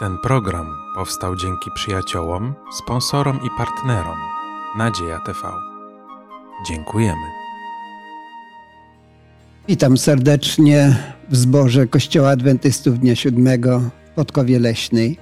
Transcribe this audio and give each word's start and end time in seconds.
Ten 0.00 0.18
program 0.18 0.66
powstał 0.94 1.36
dzięki 1.36 1.70
przyjaciołom, 1.74 2.54
sponsorom 2.72 3.36
i 3.36 3.48
partnerom 3.58 4.18
Nadzieja 4.78 5.18
TV. 5.18 5.38
Dziękujemy. 6.68 7.26
Witam 9.68 9.98
serdecznie 9.98 10.96
w 11.28 11.36
zborze 11.36 11.86
Kościoła 11.86 12.30
Adwentystów 12.30 12.98
Dnia 12.98 13.16
Siódmego 13.16 13.80
w 13.80 14.14
Podkowie 14.14 14.58
Leśnej. 14.58 15.18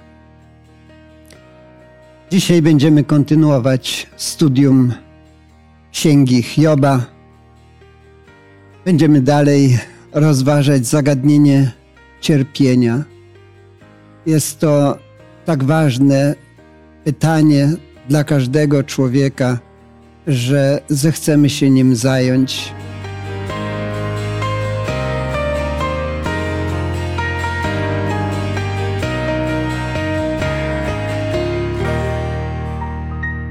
Dzisiaj 2.31 2.61
będziemy 2.61 3.03
kontynuować 3.03 4.07
studium 4.17 4.93
Księgi 5.91 6.43
Hioba. 6.43 7.05
Będziemy 8.85 9.21
dalej 9.21 9.79
rozważać 10.11 10.85
zagadnienie 10.85 11.71
cierpienia. 12.21 13.18
Jest 14.29 14.59
to 14.59 14.99
tak 15.45 15.63
ważne 15.63 16.35
pytanie 17.03 17.69
dla 18.09 18.23
każdego 18.23 18.83
człowieka, 18.83 19.59
że 20.27 20.81
zechcemy 20.89 21.49
się 21.49 21.69
nim 21.69 21.95
zająć. 21.95 22.73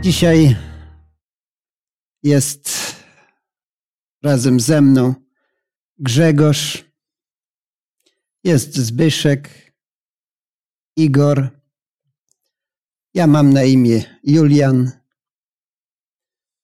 Dzisiaj 0.00 0.56
jest 2.22 2.94
razem 4.22 4.60
ze 4.60 4.80
mną 4.80 5.14
Grzegorz, 5.98 6.84
jest 8.44 8.76
Zbyszek, 8.76 9.67
Igor. 10.98 11.48
Ja 13.14 13.26
mam 13.26 13.52
na 13.52 13.64
imię 13.64 14.02
Julian. 14.24 14.90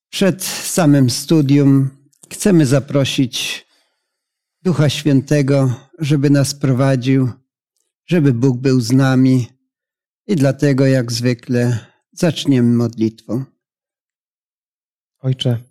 Przed 0.08 0.44
samym 0.44 1.10
studium 1.10 1.90
chcemy 2.32 2.66
zaprosić 2.66 3.66
Ducha 4.62 4.88
Świętego, 4.88 5.74
żeby 5.98 6.30
nas 6.30 6.54
prowadził, 6.54 7.30
żeby 8.06 8.32
Bóg 8.32 8.58
był 8.60 8.80
z 8.80 8.92
nami. 8.92 9.46
I 10.26 10.36
dlatego, 10.36 10.86
jak 10.86 11.12
zwykle, 11.12 11.86
zaczniemy 12.12 12.76
modlitwą. 12.76 13.44
Ojcze, 15.18 15.62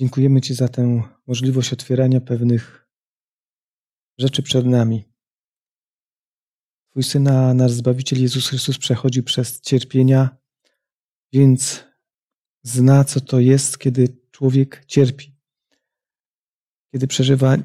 dziękujemy 0.00 0.40
Ci 0.40 0.54
za 0.54 0.68
tę 0.68 1.02
możliwość 1.26 1.72
otwierania 1.72 2.20
pewnych 2.20 2.88
rzeczy 4.18 4.42
przed 4.42 4.66
nami. 4.66 5.15
Twój 6.96 7.04
Syn, 7.04 7.28
a 7.28 7.54
nasz 7.54 7.72
Zbawiciel 7.72 8.22
Jezus 8.22 8.48
Chrystus 8.48 8.78
przechodził 8.78 9.22
przez 9.22 9.60
cierpienia, 9.60 10.36
więc 11.32 11.84
zna, 12.62 13.04
co 13.04 13.20
to 13.20 13.40
jest, 13.40 13.78
kiedy 13.78 14.08
człowiek 14.30 14.84
cierpi. 14.86 15.36
Kiedy 16.92 17.06
przeżywa, 17.06 17.56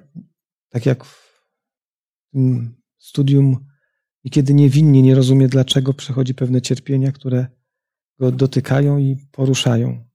tak 0.70 0.86
jak 0.86 1.06
w 1.06 1.48
tym 2.32 2.76
studium, 2.98 3.66
i 4.24 4.30
kiedy 4.30 4.54
niewinnie 4.54 5.02
nie 5.02 5.16
rozumie, 5.16 5.48
dlaczego 5.48 5.94
przechodzi 5.94 6.36
pewne 6.36 6.62
cierpienia, 6.62 7.12
które 7.12 7.48
go 8.20 8.32
dotykają 8.32 8.98
i 8.98 9.18
poruszają. 9.32 10.06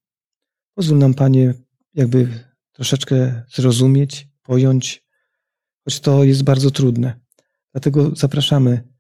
Pozwól 0.75 0.99
nam, 0.99 1.15
Panie, 1.15 1.55
jakby 1.95 2.45
troszeczkę 2.73 3.43
zrozumieć, 3.55 4.29
pojąć, 4.43 5.07
choć 5.85 6.01
to 6.01 6.25
jest 6.25 6.43
bardzo 6.43 6.71
trudne. 6.71 7.21
Dlatego 7.73 8.17
zapraszamy 8.17 8.96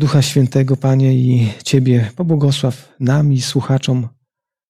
Ducha 0.00 0.22
Świętego, 0.22 0.76
Panie, 0.76 1.14
i 1.14 1.52
Ciebie, 1.64 2.10
pobłogosław 2.16 2.94
nam 3.00 3.32
i 3.32 3.40
słuchaczom 3.40 4.08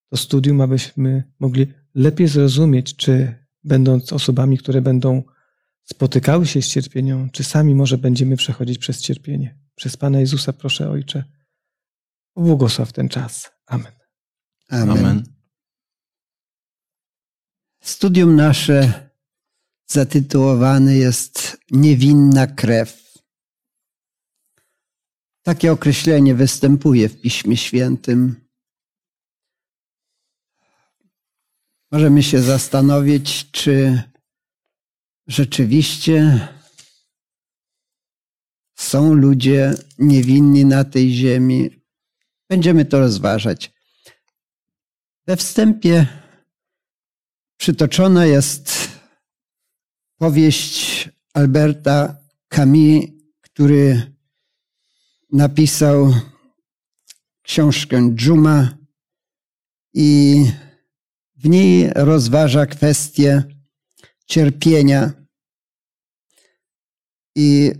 to 0.08 0.16
studium, 0.16 0.60
abyśmy 0.60 1.32
mogli 1.40 1.66
lepiej 1.94 2.28
zrozumieć, 2.28 2.96
czy 2.96 3.34
będąc 3.64 4.12
osobami, 4.12 4.58
które 4.58 4.82
będą 4.82 5.22
spotykały 5.84 6.46
się 6.46 6.62
z 6.62 6.68
cierpieniem, 6.68 7.30
czy 7.30 7.44
sami 7.44 7.74
może 7.74 7.98
będziemy 7.98 8.36
przechodzić 8.36 8.78
przez 8.78 9.00
cierpienie. 9.00 9.58
Przez 9.74 9.96
Pana 9.96 10.20
Jezusa 10.20 10.52
proszę, 10.52 10.90
Ojcze, 10.90 11.24
pobłogosław 12.34 12.92
ten 12.92 13.08
czas. 13.08 13.50
Amen. 13.66 13.92
Amen. 14.68 14.98
Amen. 14.98 15.22
Studium 17.80 18.36
nasze 18.36 19.10
zatytułowane 19.86 20.96
jest 20.96 21.60
Niewinna 21.70 22.46
krew. 22.46 23.09
Takie 25.42 25.72
określenie 25.72 26.34
występuje 26.34 27.08
w 27.08 27.20
Piśmie 27.20 27.56
Świętym. 27.56 28.48
Możemy 31.92 32.22
się 32.22 32.40
zastanowić, 32.40 33.50
czy 33.50 34.02
rzeczywiście 35.26 36.48
są 38.78 39.14
ludzie 39.14 39.74
niewinni 39.98 40.64
na 40.64 40.84
tej 40.84 41.12
ziemi. 41.12 41.70
Będziemy 42.48 42.84
to 42.84 42.98
rozważać. 42.98 43.72
We 45.26 45.36
wstępie 45.36 46.06
przytoczona 47.56 48.26
jest 48.26 48.90
powieść 50.16 51.08
Alberta 51.34 52.16
Camus, 52.48 53.04
który 53.40 54.12
napisał 55.32 56.14
książkę 57.42 58.10
Dżuma 58.14 58.78
i 59.94 60.44
w 61.36 61.48
niej 61.48 61.90
rozważa 61.94 62.66
kwestię 62.66 63.44
cierpienia. 64.26 65.12
I 67.36 67.72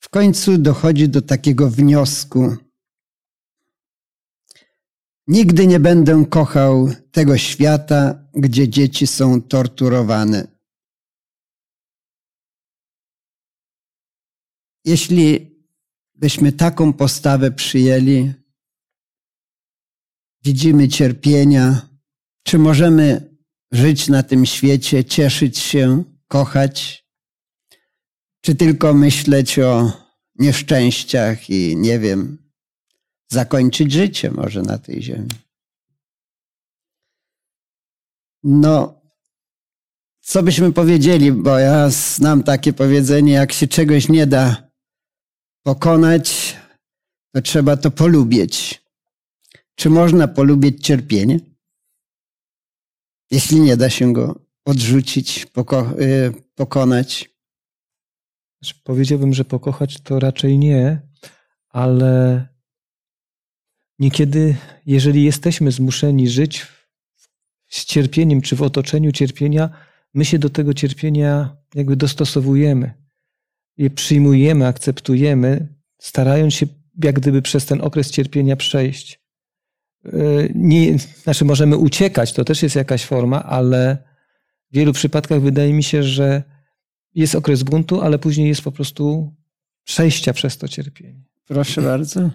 w 0.00 0.08
końcu 0.08 0.58
dochodzi 0.58 1.08
do 1.08 1.22
takiego 1.22 1.70
wniosku. 1.70 2.56
Nigdy 5.26 5.66
nie 5.66 5.80
będę 5.80 6.24
kochał 6.30 6.90
tego 7.12 7.38
świata, 7.38 8.24
gdzie 8.34 8.68
dzieci 8.68 9.06
są 9.06 9.42
torturowane. 9.42 10.48
Jeśli 14.84 15.49
byśmy 16.20 16.52
taką 16.52 16.92
postawę 16.92 17.50
przyjęli, 17.50 18.32
widzimy 20.44 20.88
cierpienia, 20.88 21.88
czy 22.42 22.58
możemy 22.58 23.36
żyć 23.72 24.08
na 24.08 24.22
tym 24.22 24.46
świecie, 24.46 25.04
cieszyć 25.04 25.58
się, 25.58 26.04
kochać, 26.28 27.06
czy 28.40 28.54
tylko 28.54 28.94
myśleć 28.94 29.58
o 29.58 29.92
nieszczęściach 30.38 31.50
i 31.50 31.76
nie 31.76 31.98
wiem, 31.98 32.50
zakończyć 33.28 33.92
życie 33.92 34.30
może 34.30 34.62
na 34.62 34.78
tej 34.78 35.02
ziemi. 35.02 35.30
No, 38.42 39.02
co 40.20 40.42
byśmy 40.42 40.72
powiedzieli, 40.72 41.32
bo 41.32 41.58
ja 41.58 41.90
znam 41.90 42.42
takie 42.42 42.72
powiedzenie, 42.72 43.32
jak 43.32 43.52
się 43.52 43.68
czegoś 43.68 44.08
nie 44.08 44.26
da 44.26 44.69
pokonać, 45.62 46.56
to 47.34 47.42
trzeba 47.42 47.76
to 47.76 47.90
polubić. 47.90 48.82
Czy 49.74 49.90
można 49.90 50.28
polubić 50.28 50.86
cierpienie? 50.86 51.40
Jeśli 53.30 53.60
nie 53.60 53.76
da 53.76 53.90
się 53.90 54.12
go 54.12 54.40
odrzucić, 54.64 55.46
poko 55.46 56.00
y, 56.00 56.32
pokonać. 56.54 57.30
Znaczy, 58.62 58.80
powiedziałbym, 58.84 59.34
że 59.34 59.44
pokochać 59.44 60.00
to 60.00 60.20
raczej 60.20 60.58
nie, 60.58 61.00
ale 61.68 62.46
niekiedy, 63.98 64.56
jeżeli 64.86 65.24
jesteśmy 65.24 65.72
zmuszeni 65.72 66.28
żyć 66.28 66.66
z 67.68 67.84
cierpieniem 67.84 68.40
czy 68.40 68.56
w 68.56 68.62
otoczeniu 68.62 69.12
cierpienia, 69.12 69.70
my 70.14 70.24
się 70.24 70.38
do 70.38 70.50
tego 70.50 70.74
cierpienia 70.74 71.56
jakby 71.74 71.96
dostosowujemy. 71.96 72.99
Je 73.80 73.90
przyjmujemy, 73.90 74.66
akceptujemy, 74.66 75.68
starając 75.98 76.54
się 76.54 76.66
jak 77.04 77.20
gdyby 77.20 77.42
przez 77.42 77.66
ten 77.66 77.80
okres 77.80 78.10
cierpienia 78.10 78.56
przejść. 78.56 79.20
Y, 80.06 80.52
nie, 80.54 80.98
znaczy 80.98 81.44
możemy 81.44 81.76
uciekać, 81.76 82.32
to 82.32 82.44
też 82.44 82.62
jest 82.62 82.76
jakaś 82.76 83.04
forma, 83.04 83.42
ale 83.42 83.98
w 84.70 84.74
wielu 84.74 84.92
przypadkach 84.92 85.40
wydaje 85.40 85.72
mi 85.72 85.82
się, 85.82 86.02
że 86.02 86.42
jest 87.14 87.34
okres 87.34 87.62
buntu, 87.62 88.00
ale 88.00 88.18
później 88.18 88.48
jest 88.48 88.62
po 88.62 88.72
prostu 88.72 89.34
przejścia 89.84 90.32
przez 90.32 90.58
to 90.58 90.68
cierpienie. 90.68 91.24
Proszę 91.46 91.82
bardzo. 91.82 92.20
Y, 92.20 92.30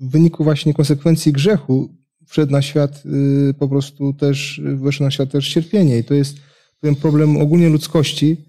w 0.00 0.10
wyniku 0.10 0.44
właśnie 0.44 0.74
konsekwencji 0.74 1.32
grzechu 1.32 1.94
wszedł 2.26 2.52
na 2.52 2.62
świat 2.62 3.02
y, 3.50 3.54
po 3.54 3.68
prostu 3.68 4.12
też, 4.12 4.60
weszło 4.64 5.06
na 5.06 5.10
świat 5.10 5.30
też 5.30 5.48
cierpienie 5.48 5.98
i 5.98 6.04
to 6.04 6.14
jest 6.14 6.36
ten 6.80 6.94
problem 6.94 7.36
ogólnie 7.36 7.68
ludzkości, 7.68 8.47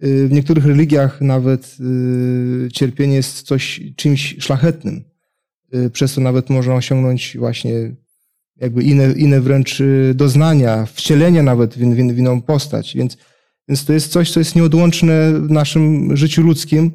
w 0.00 0.28
niektórych 0.30 0.66
religiach 0.66 1.20
nawet 1.20 1.76
cierpienie 2.72 3.14
jest 3.14 3.42
coś, 3.42 3.80
czymś 3.96 4.36
szlachetnym. 4.38 5.04
Przez 5.92 6.14
to 6.14 6.20
nawet 6.20 6.50
można 6.50 6.74
osiągnąć 6.74 7.36
właśnie 7.38 7.72
jakby 8.56 8.82
inne, 8.82 9.12
inne 9.12 9.40
wręcz 9.40 9.82
doznania, 10.14 10.86
wcielenie 10.86 11.42
nawet 11.42 11.74
w, 11.74 11.78
w, 11.78 12.14
w 12.14 12.18
inną 12.18 12.42
postać. 12.42 12.94
Więc, 12.96 13.16
więc 13.68 13.84
to 13.84 13.92
jest 13.92 14.12
coś, 14.12 14.32
co 14.32 14.40
jest 14.40 14.56
nieodłączne 14.56 15.32
w 15.40 15.50
naszym 15.50 16.16
życiu 16.16 16.42
ludzkim. 16.42 16.92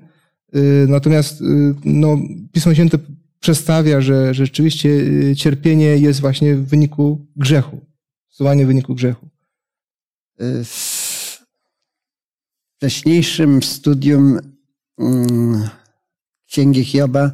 Natomiast 0.88 1.44
no, 1.86 2.18
Pismo 2.52 2.74
Święte 2.74 2.98
przedstawia, 3.40 4.02
że 4.02 4.34
rzeczywiście 4.34 4.90
y, 4.90 5.36
cierpienie 5.36 5.86
jest 5.86 6.22
właśnie 6.22 6.56
w 6.56 6.66
wyniku 6.68 7.28
grzechu. 7.36 7.86
Zdecydowanie 8.30 8.66
w 8.66 8.68
wyniku 8.68 8.96
grzechu. 8.96 9.30
Wcześniejszym 12.78 13.64
studium 13.64 14.40
mm, 15.00 15.70
Księgi 16.48 16.86
Hioba 16.86 17.32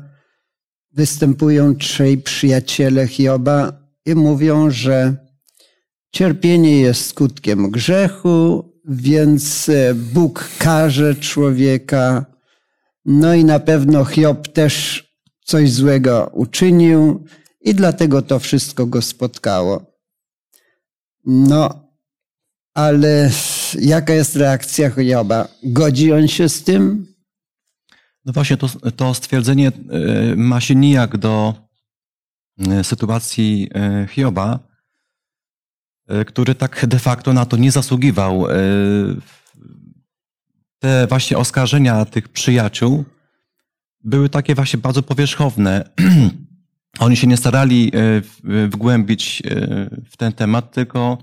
występują 0.91 1.75
trzej 1.75 2.17
przyjaciele 2.17 3.07
Hioba 3.07 3.73
i 4.05 4.15
mówią, 4.15 4.71
że 4.71 5.15
cierpienie 6.11 6.79
jest 6.79 7.05
skutkiem 7.05 7.71
grzechu, 7.71 8.71
więc 8.85 9.69
e, 9.69 9.93
Bóg 9.95 10.49
karze 10.57 11.15
człowieka. 11.15 12.25
No 13.05 13.33
i 13.33 13.45
na 13.45 13.59
pewno 13.59 14.05
Hiob 14.05 14.47
też 14.47 15.05
coś 15.45 15.71
złego 15.71 16.29
uczynił 16.33 17.25
i 17.61 17.75
dlatego 17.75 18.21
to 18.21 18.39
wszystko 18.39 18.85
go 18.85 19.01
spotkało. 19.01 19.85
No, 21.25 21.91
ale 22.73 23.29
jaka 23.79 24.13
jest 24.13 24.35
reakcja 24.35 24.89
Hioba? 24.89 25.47
Godzi 25.63 26.13
on 26.13 26.27
się 26.27 26.49
z 26.49 26.63
tym? 26.63 27.11
No 28.25 28.33
właśnie, 28.33 28.57
to, 28.57 28.67
to 28.95 29.13
stwierdzenie 29.13 29.67
e, 29.67 29.71
ma 30.35 30.61
się 30.61 30.75
nijak 30.75 31.17
do 31.17 31.53
e, 32.59 32.83
sytuacji 32.83 33.69
e, 33.75 34.07
Hioba, 34.07 34.59
który 36.27 36.55
tak 36.55 36.85
de 36.85 36.99
facto 36.99 37.33
na 37.33 37.45
to 37.45 37.57
nie 37.57 37.71
zasługiwał. 37.71 38.45
Te 40.79 41.07
właśnie 41.07 41.37
oskarżenia 41.37 42.05
tych 42.05 42.29
przyjaciół 42.29 43.05
były 44.03 44.29
takie 44.29 44.55
właśnie 44.55 44.79
bardzo 44.79 45.03
powierzchowne. 45.03 45.89
Oni 46.99 47.17
się 47.17 47.27
nie 47.27 47.37
starali 47.37 47.91
wgłębić 48.69 49.43
w 50.09 50.17
ten 50.17 50.33
temat, 50.33 50.73
tylko 50.73 51.17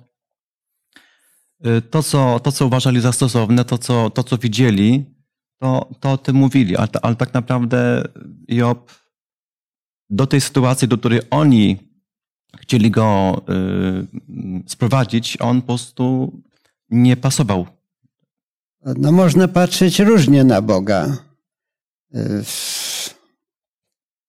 to, 1.90 2.02
co, 2.02 2.40
to, 2.40 2.52
co 2.52 2.66
uważali 2.66 3.00
za 3.00 3.12
stosowne, 3.12 3.64
to, 3.64 3.78
co, 3.78 4.10
to, 4.10 4.22
co 4.24 4.38
widzieli, 4.38 5.04
to, 5.60 5.90
to 6.00 6.12
o 6.12 6.18
tym 6.18 6.36
mówili. 6.36 6.76
Ale, 6.76 6.88
ale 7.02 7.16
tak 7.16 7.34
naprawdę 7.34 8.04
Job 8.48 8.92
do 10.10 10.26
tej 10.26 10.40
sytuacji, 10.40 10.88
do 10.88 10.98
której 10.98 11.20
oni 11.30 11.76
chcieli 12.60 12.90
go 12.90 13.40
sprowadzić, 14.66 15.36
on 15.40 15.60
po 15.60 15.66
prostu 15.66 16.32
nie 16.90 17.16
pasował. 17.16 17.66
No 18.96 19.12
można 19.12 19.48
patrzeć 19.48 20.00
różnie 20.00 20.44
na 20.44 20.62
Boga. 20.62 21.16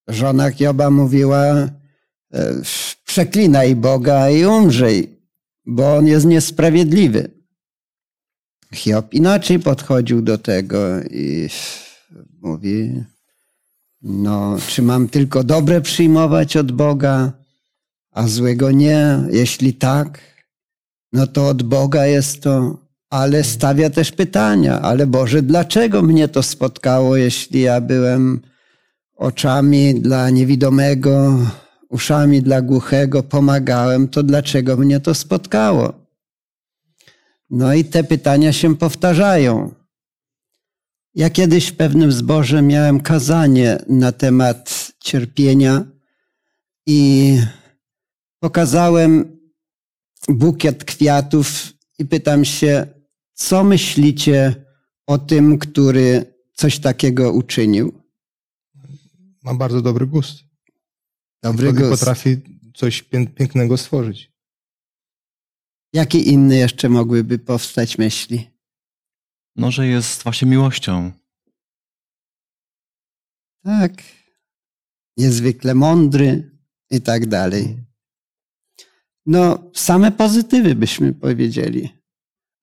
Żona 0.07 0.51
Hioba 0.51 0.89
mówiła, 0.89 1.43
e, 1.45 1.69
przeklinaj 3.05 3.75
Boga 3.75 4.29
i 4.29 4.45
umrzyj, 4.45 5.18
bo 5.69 5.95
on 5.95 6.07
jest 6.07 6.25
niesprawiedliwy. 6.25 7.31
Hiob 8.73 9.13
inaczej 9.13 9.59
podchodził 9.59 10.21
do 10.21 10.37
tego 10.37 11.03
i 11.03 11.49
mówi, 12.41 13.03
no, 14.01 14.57
czy 14.67 14.81
mam 14.81 15.07
tylko 15.07 15.43
dobre 15.43 15.81
przyjmować 15.81 16.57
od 16.57 16.71
Boga, 16.71 17.31
a 18.11 18.27
złego 18.27 18.71
nie? 18.71 19.23
Jeśli 19.31 19.73
tak, 19.73 20.21
no 21.13 21.27
to 21.27 21.47
od 21.47 21.63
Boga 21.63 22.05
jest 22.05 22.43
to 22.43 22.77
ale 23.09 23.43
stawia 23.43 23.89
też 23.89 24.11
pytania, 24.11 24.81
ale 24.81 25.07
Boże, 25.07 25.41
dlaczego 25.41 26.01
mnie 26.01 26.27
to 26.27 26.43
spotkało, 26.43 27.17
jeśli 27.17 27.61
ja 27.61 27.81
byłem 27.81 28.41
oczami 29.15 30.01
dla 30.01 30.29
niewidomego, 30.29 31.39
uszami 31.89 32.41
dla 32.41 32.61
głuchego, 32.61 33.23
pomagałem, 33.23 34.07
to 34.07 34.23
dlaczego 34.23 34.77
mnie 34.77 34.99
to 34.99 35.13
spotkało? 35.13 35.93
No 37.49 37.73
i 37.73 37.85
te 37.85 38.03
pytania 38.03 38.53
się 38.53 38.75
powtarzają. 38.75 39.73
Ja 41.15 41.29
kiedyś 41.29 41.67
w 41.67 41.75
pewnym 41.75 42.11
zborze 42.11 42.61
miałem 42.61 42.99
kazanie 42.99 43.77
na 43.87 44.11
temat 44.11 44.91
cierpienia 44.99 45.85
i 46.85 47.37
pokazałem 48.39 49.39
bukiet 50.29 50.83
kwiatów 50.83 51.73
i 51.99 52.05
pytam 52.05 52.45
się, 52.45 52.87
co 53.33 53.63
myślicie 53.63 54.65
o 55.07 55.17
tym, 55.17 55.59
który 55.59 56.33
coś 56.53 56.79
takiego 56.79 57.31
uczynił? 57.31 58.01
Ma 59.43 59.53
bardzo 59.53 59.81
dobry 59.81 60.07
gust. 60.07 60.48
Dobry 61.43 61.73
gust. 61.73 61.89
Potrafi 61.89 62.37
coś 62.75 63.03
pięknego 63.35 63.77
stworzyć. 63.77 64.31
Jakie 65.93 66.19
inne 66.19 66.55
jeszcze 66.55 66.89
mogłyby 66.89 67.39
powstać 67.39 67.97
myśli? 67.97 68.49
No, 69.55 69.71
że 69.71 69.87
jest 69.87 70.23
właśnie 70.23 70.47
miłością. 70.47 71.11
Tak. 73.63 74.03
Niezwykle 75.17 75.75
mądry 75.75 76.57
i 76.89 77.01
tak 77.01 77.27
dalej. 77.27 77.83
No, 79.25 79.71
same 79.75 80.11
pozytywy 80.11 80.75
byśmy 80.75 81.13
powiedzieli. 81.13 81.89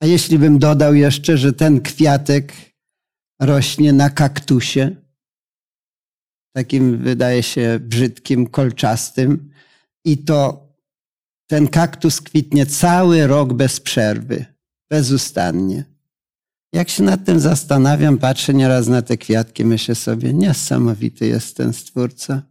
A 0.03 0.07
jeśli 0.07 0.39
bym 0.39 0.59
dodał 0.59 0.95
jeszcze, 0.95 1.39
że 1.39 1.53
ten 1.53 1.81
kwiatek 1.81 2.53
rośnie 3.41 3.93
na 3.93 4.11
kaktusie, 4.11 4.97
takim 6.57 6.99
wydaje 6.99 7.43
się 7.43 7.79
brzydkim, 7.81 8.47
kolczastym, 8.47 9.51
i 10.05 10.19
to 10.19 10.69
ten 11.47 11.69
kaktus 11.69 12.21
kwitnie 12.21 12.67
cały 12.67 13.27
rok 13.27 13.53
bez 13.53 13.81
przerwy, 13.81 14.45
bezustannie. 14.91 15.85
Jak 16.73 16.89
się 16.89 17.03
nad 17.03 17.25
tym 17.25 17.41
zastanawiam, 17.41 18.19
patrzę 18.19 18.55
nieraz 18.55 18.89
na 18.89 19.03
te 19.03 19.17
kwiatki, 19.17 19.65
myślę 19.65 19.95
sobie, 19.95 20.33
niesamowity 20.33 21.27
jest 21.27 21.57
ten 21.57 21.73
stwórca. 21.73 22.43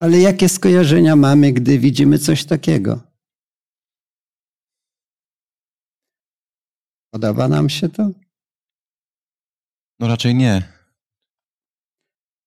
Ale 0.00 0.18
jakie 0.18 0.48
skojarzenia 0.48 1.16
mamy, 1.16 1.52
gdy 1.52 1.78
widzimy 1.78 2.18
coś 2.18 2.44
takiego? 2.44 3.00
Podoba 7.10 7.48
nam 7.48 7.68
się 7.68 7.88
to? 7.88 8.10
No 10.00 10.08
raczej 10.08 10.34
nie. 10.34 10.73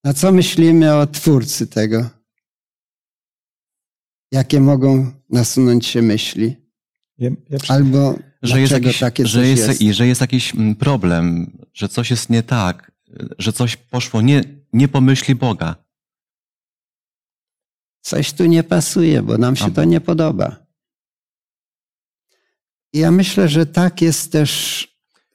A 0.07 0.13
co 0.13 0.31
myślimy 0.31 0.95
o 0.95 1.07
twórcy 1.07 1.67
tego? 1.67 2.09
Jakie 4.31 4.59
mogą 4.59 5.11
nasunąć 5.29 5.85
się 5.85 6.01
myśli? 6.01 6.55
Ja, 7.17 7.29
ja 7.49 7.57
Albo 7.67 8.19
że 8.41 8.61
jest, 8.61 8.73
jakiś, 8.73 8.99
takie 8.99 9.27
że 9.27 9.47
jest, 9.47 9.67
jest? 9.67 9.81
I 9.81 9.93
że 9.93 10.07
jest 10.07 10.21
jakiś 10.21 10.55
mm, 10.55 10.75
problem, 10.75 11.51
że 11.73 11.89
coś 11.89 12.11
jest 12.11 12.29
nie 12.29 12.43
tak, 12.43 12.91
że 13.39 13.53
coś 13.53 13.75
poszło 13.75 14.21
nie, 14.21 14.43
nie 14.73 14.87
po 14.87 15.01
myśli 15.01 15.35
Boga. 15.35 15.75
Coś 18.01 18.33
tu 18.33 18.45
nie 18.45 18.63
pasuje, 18.63 19.21
bo 19.21 19.37
nam 19.37 19.55
się 19.55 19.73
to 19.73 19.83
nie 19.83 20.01
podoba. 20.01 20.55
Ja 22.93 23.11
myślę, 23.11 23.49
że 23.49 23.65
tak 23.65 24.01
jest 24.01 24.31
też 24.31 24.81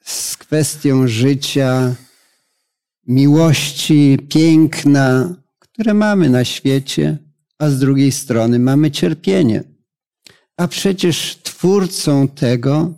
z 0.05 0.37
kwestią 0.37 1.09
życia, 1.09 1.95
miłości, 3.07 4.19
piękna, 4.29 5.35
które 5.59 5.95
mamy 5.95 6.31
na 6.31 6.45
świecie, 6.45 7.19
a 7.59 7.71
z 7.71 7.79
drugiej 7.79 8.13
strony 8.13 8.59
mamy 8.59 8.91
cierpienie. 8.91 9.65
A 10.57 10.69
przecież 10.69 11.37
twórcą 11.43 12.29
tego 12.29 12.95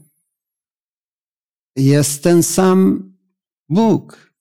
jest 1.76 2.22
ten 2.22 2.42
sam 2.42 3.12
Bóg. 3.68 4.32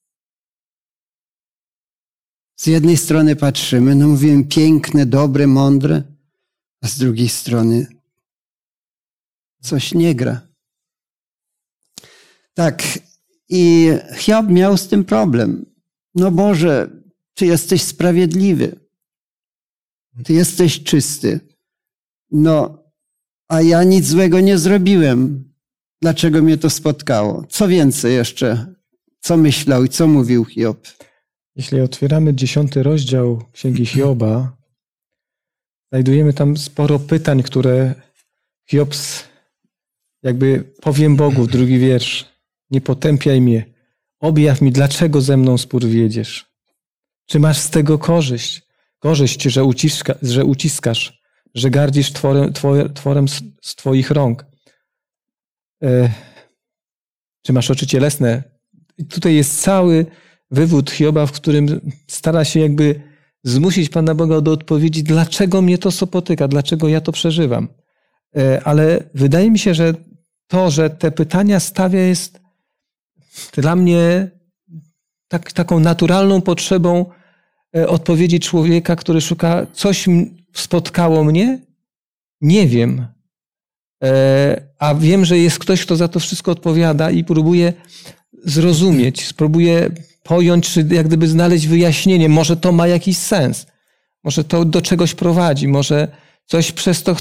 Z 2.55 2.67
jednej 2.67 2.97
strony 2.97 3.35
patrzymy, 3.35 3.95
no 3.95 4.07
mówimy 4.07 4.43
piękne, 4.43 5.05
dobre, 5.05 5.47
mądre, 5.47 6.03
a 6.81 6.87
z 6.87 6.97
drugiej 6.97 7.29
strony 7.29 7.87
coś 9.61 9.93
nie 9.93 10.15
gra. 10.15 10.41
Tak, 12.53 12.83
i 13.53 13.89
Hiob 14.15 14.49
miał 14.49 14.77
z 14.77 14.87
tym 14.87 15.03
problem. 15.05 15.65
No 16.15 16.31
Boże, 16.31 16.89
Ty 17.33 17.45
jesteś 17.45 17.81
sprawiedliwy. 17.81 18.79
Ty 20.23 20.33
jesteś 20.33 20.83
czysty. 20.83 21.39
No, 22.31 22.83
a 23.47 23.61
ja 23.61 23.83
nic 23.83 24.05
złego 24.05 24.39
nie 24.39 24.57
zrobiłem. 24.57 25.51
Dlaczego 26.01 26.41
mnie 26.41 26.57
to 26.57 26.69
spotkało? 26.69 27.45
Co 27.49 27.67
więcej 27.67 28.13
jeszcze 28.15 28.73
co 29.19 29.37
myślał 29.37 29.83
i 29.83 29.89
co 29.89 30.07
mówił 30.07 30.45
Hiob. 30.45 30.87
Jeśli 31.55 31.81
otwieramy 31.81 32.33
dziesiąty 32.33 32.83
rozdział 32.83 33.43
Księgi 33.51 33.85
Hioba, 33.85 34.57
znajdujemy 35.91 36.33
tam 36.33 36.57
sporo 36.57 36.99
pytań, 36.99 37.43
które 37.43 37.95
Hiob 38.69 38.93
jakby 40.23 40.63
powiem 40.81 41.15
Bogu, 41.15 41.47
drugi 41.47 41.79
wiersz. 41.79 42.32
Nie 42.73 42.81
potępiaj 42.81 43.41
mnie. 43.41 43.65
Objaw 44.19 44.61
mi, 44.61 44.71
dlaczego 44.71 45.21
ze 45.21 45.37
mną 45.37 45.57
spór 45.57 45.85
wiedziesz. 45.85 46.45
Czy 47.25 47.39
masz 47.39 47.57
z 47.57 47.69
tego 47.69 47.97
korzyść? 47.97 48.61
Korzyść, 48.99 49.43
że, 49.43 49.63
uciska, 49.63 50.15
że 50.21 50.45
uciskasz, 50.45 51.21
że 51.55 51.69
gardzisz 51.69 52.11
tworem, 52.11 52.53
tworem 52.93 53.27
z 53.61 53.75
Twoich 53.75 54.11
rąk. 54.11 54.45
E, 55.83 56.09
czy 57.45 57.53
masz 57.53 57.71
oczy 57.71 57.87
cielesne? 57.87 58.43
Tutaj 59.09 59.35
jest 59.35 59.61
cały 59.61 60.05
wywód 60.51 60.91
Hioba, 60.91 61.25
w 61.25 61.31
którym 61.31 61.91
stara 62.07 62.45
się 62.45 62.59
jakby 62.59 63.01
zmusić 63.43 63.89
Pana 63.89 64.15
Boga 64.15 64.41
do 64.41 64.51
odpowiedzi, 64.51 65.03
dlaczego 65.03 65.61
mnie 65.61 65.77
to 65.77 65.91
spotyka, 65.91 66.47
dlaczego 66.47 66.87
ja 66.87 67.01
to 67.01 67.11
przeżywam. 67.11 67.67
E, 68.37 68.61
ale 68.63 69.03
wydaje 69.13 69.51
mi 69.51 69.59
się, 69.59 69.73
że 69.73 69.93
to, 70.47 70.71
że 70.71 70.89
te 70.89 71.11
pytania 71.11 71.59
stawia, 71.59 71.99
jest 71.99 72.42
dla 73.53 73.75
mnie 73.75 74.31
tak, 75.27 75.51
taką 75.51 75.79
naturalną 75.79 76.41
potrzebą 76.41 77.05
e, 77.75 77.87
odpowiedzi 77.87 78.39
człowieka, 78.39 78.95
który 78.95 79.21
szuka, 79.21 79.67
coś 79.73 80.05
spotkało 80.53 81.23
mnie, 81.23 81.59
nie 82.41 82.67
wiem. 82.67 83.07
E, 84.03 84.61
a 84.79 84.95
wiem, 84.95 85.25
że 85.25 85.37
jest 85.37 85.59
ktoś, 85.59 85.85
kto 85.85 85.95
za 85.95 86.07
to 86.07 86.19
wszystko 86.19 86.51
odpowiada 86.51 87.11
i 87.11 87.23
próbuje 87.23 87.73
zrozumieć, 88.45 89.27
spróbuje 89.27 89.89
pojąć, 90.23 90.69
czy 90.69 90.87
jak 90.91 91.07
gdyby 91.07 91.27
znaleźć 91.27 91.67
wyjaśnienie. 91.67 92.29
Może 92.29 92.57
to 92.57 92.71
ma 92.71 92.87
jakiś 92.87 93.17
sens. 93.17 93.67
Może 94.23 94.43
to 94.43 94.65
do 94.65 94.81
czegoś 94.81 95.13
prowadzi, 95.13 95.67
może 95.67 96.07
coś 96.45 96.71
przez 96.71 97.03
to 97.03 97.15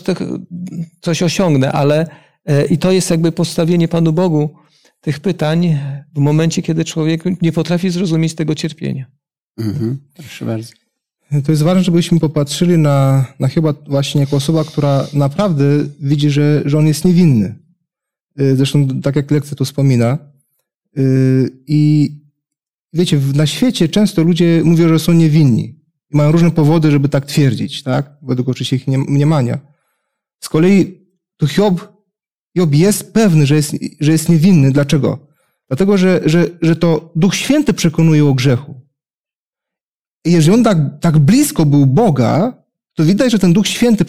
coś 1.01 1.23
osiągnę, 1.23 1.73
ale 1.73 2.07
e, 2.47 2.67
i 2.67 2.79
to 2.79 2.93
jest 2.93 3.11
jakby 3.11 3.33
postawienie 3.33 3.89
Panu 3.89 4.13
Bogu 4.13 4.62
tych 5.03 5.21
pytań 5.21 5.79
w 6.15 6.19
momencie, 6.19 6.63
kiedy 6.63 6.85
człowiek 6.85 7.43
nie 7.43 7.53
potrafi 7.53 7.91
zrozumieć 7.91 8.35
tego 8.35 8.55
cierpienia. 8.55 9.07
Mhm. 9.59 9.99
Proszę 10.15 10.45
bardzo. 10.45 10.73
To 11.45 11.53
jest 11.53 11.63
ważne, 11.63 11.85
żebyśmy 11.85 12.21
popatrzyli 12.21 12.79
na, 12.79 13.27
na 13.41 13.49
chyba 13.49 13.73
właśnie 13.87 14.21
jako 14.21 14.37
osoba, 14.37 14.65
która 14.65 15.07
naprawdę 15.15 15.65
widzi, 16.01 16.31
że, 16.31 16.63
że 16.65 16.79
on 16.79 16.87
jest 16.87 17.05
niewinny. 17.05 17.59
Y, 18.41 18.57
zresztą 18.57 19.01
tak 19.01 19.17
jak 19.17 19.31
lekcja 19.31 19.57
tu 19.57 19.65
wspomina. 19.65 20.19
Y, 20.99 21.51
I 21.67 22.11
wiecie, 22.93 23.21
na 23.35 23.47
świecie 23.47 23.89
często 23.89 24.23
ludzie 24.23 24.63
mówią, 24.65 24.89
że 24.89 24.99
są 24.99 25.13
niewinni. 25.13 25.65
I 26.11 26.17
mają 26.17 26.33
różne 26.33 26.51
powody, 26.51 26.91
żeby 26.91 27.09
tak 27.09 27.27
twierdzić, 27.27 27.83
tak? 27.83 28.17
Według 28.23 28.49
oczywiście 28.49 28.77
ich 28.77 28.87
mniemania. 28.89 29.59
Z 30.41 30.49
kolei 30.49 31.01
tu 31.37 31.47
Hiob, 31.47 31.92
Hiob 32.57 32.75
jest 32.75 33.13
pewny, 33.13 33.47
że 33.47 33.55
jest, 33.55 33.77
że 34.01 34.13
jest 34.13 34.29
niewinny. 34.29 34.73
Dlaczego? 34.73 35.27
Dlatego, 35.69 35.99
że, 35.99 36.21
że, 36.25 36.47
że 36.63 36.77
to 36.77 37.13
Duch 37.17 37.35
Święty 37.35 37.73
przekonuje 37.73 38.25
o 38.25 38.35
grzechu 38.35 38.83
jeżeli 40.25 40.55
on 40.55 40.65
tak, 40.65 40.79
tak 41.01 41.19
blisko 41.19 41.67
był 41.67 41.87
Boga, 41.87 42.63
to 42.95 43.05
widać, 43.05 43.33
że 43.33 43.39
ten 43.39 43.53
Duch 43.53 43.67
Święty 43.67 44.05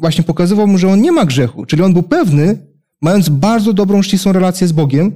właśnie 0.00 0.24
pokazywał 0.24 0.66
mu, 0.66 0.78
że 0.78 0.88
on 0.88 1.00
nie 1.00 1.12
ma 1.12 1.24
grzechu. 1.24 1.66
Czyli 1.66 1.82
on 1.82 1.92
był 1.92 2.02
pewny, 2.02 2.58
mając 3.00 3.28
bardzo 3.28 3.72
dobrą, 3.72 4.02
ścisłą 4.02 4.32
relację 4.32 4.66
z 4.66 4.72
Bogiem, 4.72 5.12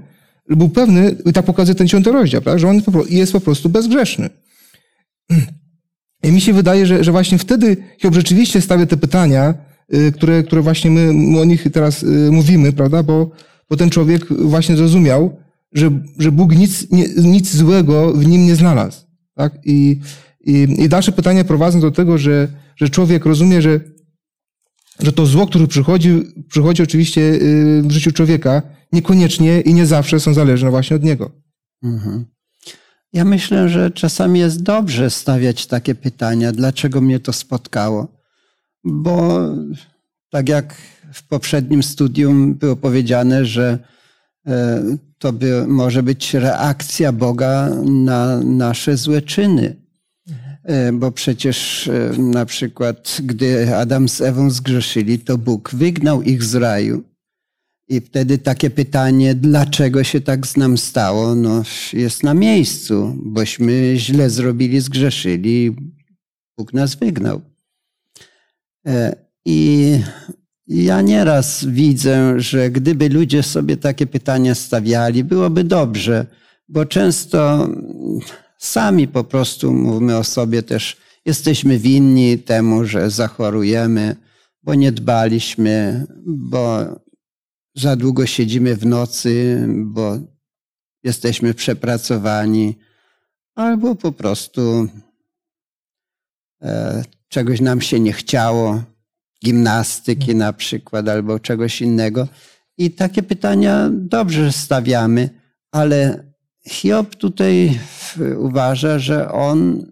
był 0.49 0.69
pewny, 0.69 1.17
i 1.27 1.33
tak 1.33 1.45
pokazuje 1.45 1.75
ten 1.75 1.87
dziesiąty 1.87 2.13
rozdział, 2.13 2.41
tak, 2.41 2.59
że 2.59 2.69
on 2.69 2.83
jest 3.09 3.33
po 3.33 3.41
prostu 3.41 3.69
bezgrzeszny. 3.69 4.31
I 6.23 6.33
mi 6.33 6.41
się 6.41 6.53
wydaje, 6.53 6.87
że, 6.87 7.05
że 7.05 7.13
właśnie 7.13 7.39
wtedy 7.39 7.77
Hiob 7.99 8.15
rzeczywiście 8.15 8.61
stawia 8.61 8.87
te 8.87 8.97
pytania, 8.97 9.55
które, 10.15 10.43
które 10.43 10.63
właśnie 10.63 10.91
my 10.91 11.41
o 11.41 11.45
nich 11.45 11.73
teraz 11.73 12.03
y, 12.03 12.29
mówimy, 12.33 12.73
prawda, 12.73 13.03
bo, 13.03 13.31
bo 13.71 13.77
ten 13.77 13.91
człowiek 13.91 14.27
właśnie 14.33 14.77
zrozumiał, 14.77 15.37
że, 15.73 15.91
że 16.19 16.33
Bóg 16.33 16.57
nic, 16.57 16.91
nie, 16.91 17.09
nic 17.09 17.57
złego 17.57 18.13
w 18.13 18.27
nim 18.27 18.47
nie 18.47 18.57
znalazł. 18.57 19.07
Tak? 19.35 19.59
I, 19.65 20.01
i, 20.41 20.69
I 20.79 20.89
dalsze 20.89 21.13
pytania 21.13 21.45
prowadzą 21.45 21.81
do 21.81 21.91
tego, 21.91 22.19
że, 22.19 22.49
że 22.77 22.89
człowiek 22.89 23.27
rozumie, 23.27 23.63
że, 23.63 23.81
że 25.01 25.13
to 25.13 25.27
zło, 25.27 25.47
które 25.47 25.67
przychodzi, 25.67 26.23
przychodzi 26.49 26.83
oczywiście 26.83 27.21
y, 27.21 27.83
w 27.83 27.91
życiu 27.91 28.13
człowieka, 28.13 28.63
niekoniecznie 28.93 29.61
i 29.61 29.75
nie 29.75 29.87
zawsze 29.87 30.21
są 30.21 30.35
zależne 30.35 30.71
właśnie 30.71 30.97
od 30.97 31.05
niego. 31.05 31.31
Mhm. 31.83 32.25
Ja 33.13 33.25
myślę, 33.25 33.69
że 33.69 33.91
czasami 33.91 34.41
jest 34.41 34.63
dobrze 34.63 35.11
stawiać 35.11 35.67
takie 35.67 35.95
pytania, 35.95 36.53
dlaczego 36.53 37.01
mnie 37.01 37.21
to 37.21 37.33
spotkało. 37.33 38.16
Bo 38.87 39.49
tak 40.31 40.49
jak 40.49 40.75
w 41.13 41.29
poprzednim 41.29 41.83
studium 41.83 42.55
było 42.55 42.77
powiedziane, 42.77 43.47
że 43.47 43.79
e, 44.47 44.83
to 45.19 45.33
by, 45.33 45.67
może 45.67 46.03
być 46.03 46.35
reakcja 46.35 47.13
Boga 47.13 47.71
na 47.85 48.41
nasze 48.41 48.97
złe 48.97 49.23
czyny. 49.23 49.77
E, 50.65 50.93
bo 50.93 51.13
przecież 51.13 51.89
e, 51.89 52.13
na 52.19 52.47
przykład, 52.47 53.19
gdy 53.23 53.77
Adam 53.77 54.09
z 54.09 54.21
Ewą 54.21 54.51
zgrzeszyli, 54.51 55.19
to 55.19 55.39
Bóg 55.39 55.75
wygnał 55.75 56.23
ich 56.23 56.45
z 56.45 56.55
raju. 56.55 57.03
I 57.89 58.01
wtedy 58.01 58.39
takie 58.39 58.71
pytanie, 58.71 59.35
dlaczego 59.35 60.05
się 60.05 60.21
tak 60.21 60.47
z 60.47 60.57
nam 60.57 60.79
stało, 60.79 61.35
no, 61.35 61.63
jest 61.93 62.23
na 62.23 62.35
miejscu, 62.35 63.17
bośmy 63.25 63.95
źle 63.97 64.31
zrobili, 64.31 64.81
zgrzeszyli, 64.81 65.77
Bóg 66.59 66.73
nas 66.73 66.95
wygnał. 66.95 67.56
E, 68.87 69.17
I 69.45 70.01
ja 70.67 71.01
nieraz 71.01 71.65
widzę, 71.65 72.41
że 72.41 72.71
gdyby 72.71 73.09
ludzie 73.09 73.43
sobie 73.43 73.77
takie 73.77 74.07
pytania 74.07 74.55
stawiali, 74.55 75.25
byłoby 75.25 75.65
dobrze, 75.65 76.27
bo 76.69 76.87
często 76.87 77.69
Sami 78.59 79.09
po 79.09 79.25
prostu 79.25 79.73
mówimy 79.73 80.17
o 80.17 80.25
sobie 80.25 80.63
też, 80.63 80.97
jesteśmy 81.25 81.79
winni 81.79 82.39
temu, 82.39 82.85
że 82.85 83.11
zachorujemy, 83.11 84.17
bo 84.63 84.75
nie 84.75 84.93
dbaliśmy, 84.93 86.07
bo 86.27 86.85
za 87.75 87.97
długo 87.97 88.27
siedzimy 88.27 88.77
w 88.77 88.87
nocy, 88.87 89.65
bo 89.69 90.19
jesteśmy 91.03 91.55
przepracowani, 91.55 92.79
albo 93.55 93.95
po 93.95 94.13
prostu 94.13 94.89
e, 96.63 97.05
czegoś 97.29 97.61
nam 97.61 97.81
się 97.81 98.01
nie 98.01 98.13
chciało, 98.13 98.83
gimnastyki 99.45 100.35
na 100.35 100.53
przykład, 100.53 101.09
albo 101.09 101.41
czegoś 101.41 101.81
innego. 101.83 102.29
I 102.79 102.91
takie 102.91 103.23
pytania 103.23 103.91
dobrze 103.93 104.53
stawiamy, 104.53 105.31
ale 105.73 106.27
Hiob 106.69 107.15
tutaj 107.15 107.79
uważa, 108.39 108.99
że 108.99 109.33
on 109.33 109.87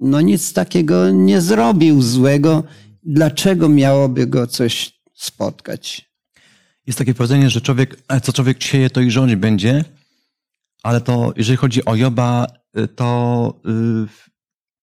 no 0.00 0.20
nic 0.20 0.52
takiego 0.52 1.10
nie 1.10 1.40
zrobił 1.40 2.02
złego. 2.02 2.64
Dlaczego 3.02 3.68
miałoby 3.68 4.26
go 4.26 4.46
coś 4.46 5.00
spotkać? 5.14 6.10
Jest 6.86 6.98
takie 6.98 7.14
powiedzenie, 7.14 7.50
że 7.50 7.60
człowiek, 7.60 7.96
co 8.22 8.32
człowiek 8.32 8.62
sieje, 8.62 8.90
to 8.90 9.00
i 9.00 9.10
rządzi 9.10 9.36
będzie, 9.36 9.84
ale 10.82 11.00
to 11.00 11.32
jeżeli 11.36 11.56
chodzi 11.56 11.84
o 11.84 11.94
Joba, 11.94 12.46
y, 12.78 12.88
to, 12.88 13.60
y, 14.04 14.08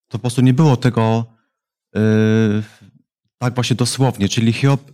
to 0.07 0.11
po 0.11 0.19
prostu 0.19 0.41
nie 0.41 0.53
było 0.53 0.77
tego 0.77 1.32
tak 3.37 3.55
właśnie 3.55 3.75
dosłownie, 3.75 4.29
czyli 4.29 4.53
Hiob, 4.53 4.91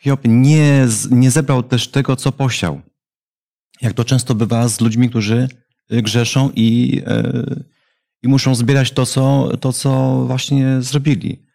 Hiob 0.00 0.20
nie, 0.24 0.86
nie 1.10 1.30
zebrał 1.30 1.62
też 1.62 1.88
tego, 1.88 2.16
co 2.16 2.32
posiał. 2.32 2.80
Jak 3.82 3.92
to 3.92 4.04
często 4.04 4.34
bywa 4.34 4.68
z 4.68 4.80
ludźmi, 4.80 5.10
którzy 5.10 5.48
grzeszą 5.90 6.50
i, 6.54 7.02
e, 7.06 7.42
i 8.22 8.28
muszą 8.28 8.54
zbierać 8.54 8.90
to 8.90 9.06
co, 9.06 9.48
to, 9.60 9.72
co 9.72 10.24
właśnie 10.26 10.82
zrobili. 10.82 11.46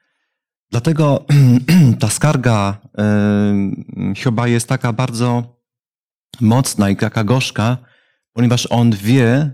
Dlatego 0.71 1.25
ta 1.99 2.09
skarga 2.09 2.81
e, 2.97 4.13
Hioba 4.15 4.47
jest 4.47 4.67
taka 4.67 4.93
bardzo 4.93 5.61
mocna 6.41 6.89
i 6.89 6.95
taka 6.95 7.23
gorzka, 7.23 7.77
ponieważ 8.33 8.67
on 8.69 8.91
wie 8.91 9.51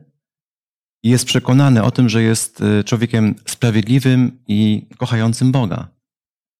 i 1.03 1.09
jest 1.09 1.25
przekonany 1.25 1.83
o 1.83 1.91
tym, 1.91 2.09
że 2.09 2.23
jest 2.23 2.61
e, 2.61 2.83
człowiekiem 2.83 3.35
sprawiedliwym 3.45 4.39
i 4.47 4.87
kochającym 4.97 5.51
Boga. 5.51 5.87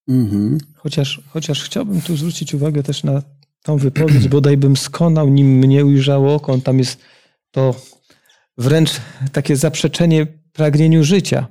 Mhm. 0.07 0.57
Chociaż, 0.75 1.21
chociaż 1.27 1.63
chciałbym 1.63 2.01
tu 2.01 2.17
zwrócić 2.17 2.53
uwagę 2.53 2.83
też 2.83 3.03
na 3.03 3.21
tą 3.63 3.77
wypowiedź, 3.77 4.27
bodaj 4.27 4.57
bym 4.57 4.77
skonał, 4.77 5.29
nim 5.29 5.47
mnie 5.47 5.85
ujrzało 5.85 6.35
oko. 6.35 6.53
On 6.53 6.61
tam 6.61 6.79
jest 6.79 7.01
to 7.51 7.75
wręcz 8.57 8.91
takie 9.31 9.55
zaprzeczenie 9.55 10.27
pragnieniu 10.53 11.03
życia. 11.03 11.47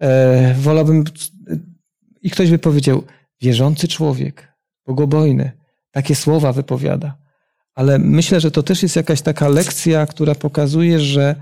E, 0.00 0.54
wolałbym, 0.54 1.04
i 2.22 2.30
ktoś 2.30 2.50
by 2.50 2.58
powiedział, 2.58 3.02
wierzący 3.42 3.88
człowiek, 3.88 4.52
bogobojny, 4.86 5.52
takie 5.90 6.14
słowa 6.14 6.52
wypowiada. 6.52 7.18
ale 7.74 7.98
myślę, 7.98 8.40
że 8.40 8.50
to 8.50 8.62
też 8.62 8.82
jest 8.82 8.96
jakaś 8.96 9.22
taka 9.22 9.48
lekcja, 9.48 10.06
która 10.06 10.34
pokazuje, 10.34 11.00
że 11.00 11.34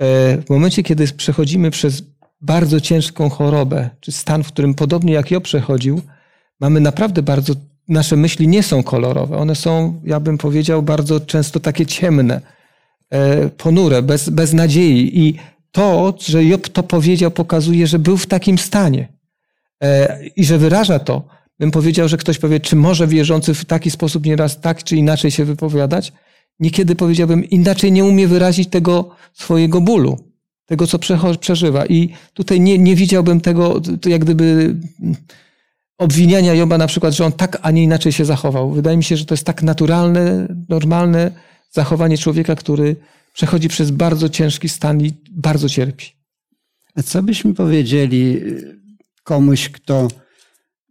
w 0.00 0.50
momencie, 0.50 0.82
kiedy 0.82 1.06
przechodzimy 1.06 1.70
przez 1.70 2.02
bardzo 2.40 2.80
ciężką 2.80 3.30
chorobę, 3.30 3.90
czy 4.00 4.12
stan, 4.12 4.44
w 4.44 4.48
którym 4.48 4.74
podobnie 4.74 5.12
jak 5.12 5.30
ja 5.30 5.40
przechodził, 5.40 6.00
mamy 6.60 6.80
naprawdę 6.80 7.22
bardzo, 7.22 7.54
nasze 7.88 8.16
myśli 8.16 8.48
nie 8.48 8.62
są 8.62 8.82
kolorowe. 8.82 9.36
One 9.36 9.54
są, 9.54 10.00
ja 10.04 10.20
bym 10.20 10.38
powiedział, 10.38 10.82
bardzo 10.82 11.20
często 11.20 11.60
takie 11.60 11.86
ciemne, 11.86 12.40
e, 13.10 13.48
ponure, 13.48 14.02
bez, 14.02 14.28
bez 14.28 14.52
nadziei. 14.52 15.20
I 15.20 15.38
to, 15.72 16.14
że 16.18 16.44
Job 16.44 16.68
to 16.68 16.82
powiedział, 16.82 17.30
pokazuje, 17.30 17.86
że 17.86 17.98
był 17.98 18.16
w 18.16 18.26
takim 18.26 18.58
stanie 18.58 19.08
e, 19.82 20.20
i 20.36 20.44
że 20.44 20.58
wyraża 20.58 20.98
to. 20.98 21.22
Bym 21.58 21.70
powiedział, 21.70 22.08
że 22.08 22.16
ktoś 22.16 22.38
powie, 22.38 22.60
czy 22.60 22.76
może 22.76 23.06
wierzący 23.06 23.54
w 23.54 23.64
taki 23.64 23.90
sposób 23.90 24.26
nieraz 24.26 24.60
tak 24.60 24.84
czy 24.84 24.96
inaczej 24.96 25.30
się 25.30 25.44
wypowiadać? 25.44 26.12
Niekiedy 26.60 26.96
powiedziałbym, 26.96 27.44
inaczej 27.44 27.92
nie 27.92 28.04
umie 28.04 28.28
wyrazić 28.28 28.68
tego 28.68 29.10
swojego 29.32 29.80
bólu, 29.80 30.18
tego, 30.66 30.86
co 30.86 30.98
przeżywa. 31.40 31.86
I 31.86 32.08
tutaj 32.34 32.60
nie, 32.60 32.78
nie 32.78 32.96
widziałbym 32.96 33.40
tego, 33.40 33.80
jak 34.06 34.24
gdyby 34.24 34.76
obwiniania 35.98 36.54
Joba 36.54 36.78
na 36.78 36.86
przykład, 36.86 37.14
że 37.14 37.24
on 37.24 37.32
tak, 37.32 37.58
a 37.62 37.70
nie 37.70 37.82
inaczej 37.82 38.12
się 38.12 38.24
zachował. 38.24 38.70
Wydaje 38.70 38.96
mi 38.96 39.04
się, 39.04 39.16
że 39.16 39.24
to 39.24 39.34
jest 39.34 39.44
tak 39.44 39.62
naturalne, 39.62 40.48
normalne 40.68 41.30
zachowanie 41.70 42.18
człowieka, 42.18 42.54
który 42.54 42.96
przechodzi 43.32 43.68
przez 43.68 43.90
bardzo 43.90 44.28
ciężki 44.28 44.68
stan 44.68 45.00
i 45.00 45.12
bardzo 45.30 45.68
cierpi. 45.68 46.06
A 46.94 47.02
co 47.02 47.22
byśmy 47.22 47.54
powiedzieli 47.54 48.40
komuś, 49.24 49.68
kto 49.68 50.08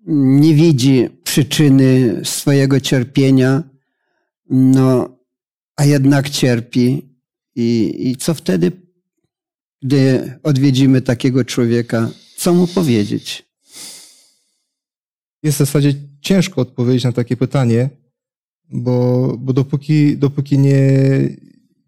nie 0.07 0.53
widzi 0.53 1.09
przyczyny 1.23 2.21
swojego 2.23 2.79
cierpienia, 2.79 3.63
no, 4.49 5.09
a 5.75 5.85
jednak 5.85 6.29
cierpi. 6.29 7.11
I, 7.55 7.95
I 8.09 8.15
co 8.15 8.33
wtedy, 8.33 8.71
gdy 9.81 10.33
odwiedzimy 10.43 11.01
takiego 11.01 11.45
człowieka, 11.45 12.09
co 12.37 12.53
mu 12.53 12.67
powiedzieć? 12.67 13.45
Jest 15.43 15.55
w 15.55 15.59
zasadzie 15.59 15.93
ciężko 16.21 16.61
odpowiedzieć 16.61 17.03
na 17.03 17.11
takie 17.11 17.37
pytanie, 17.37 17.89
bo, 18.69 19.27
bo 19.39 19.53
dopóki, 19.53 20.17
dopóki 20.17 20.59
nie, 20.59 20.79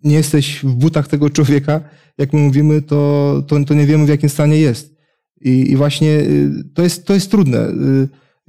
nie 0.04 0.16
jesteś 0.16 0.60
w 0.64 0.74
butach 0.74 1.08
tego 1.08 1.30
człowieka, 1.30 1.82
jak 2.18 2.34
my 2.34 2.40
mówimy, 2.40 2.82
to, 2.82 3.44
to, 3.48 3.66
to 3.66 3.74
nie 3.74 3.86
wiemy, 3.86 4.06
w 4.06 4.10
jakim 4.10 4.30
stanie 4.30 4.58
jest. 4.58 4.96
I, 5.42 5.72
i 5.72 5.76
właśnie 5.76 6.10
y, 6.10 6.64
to 6.74 6.84
jest, 6.84 7.06
to 7.06 7.14
jest 7.14 7.32
trudne. 7.32 7.70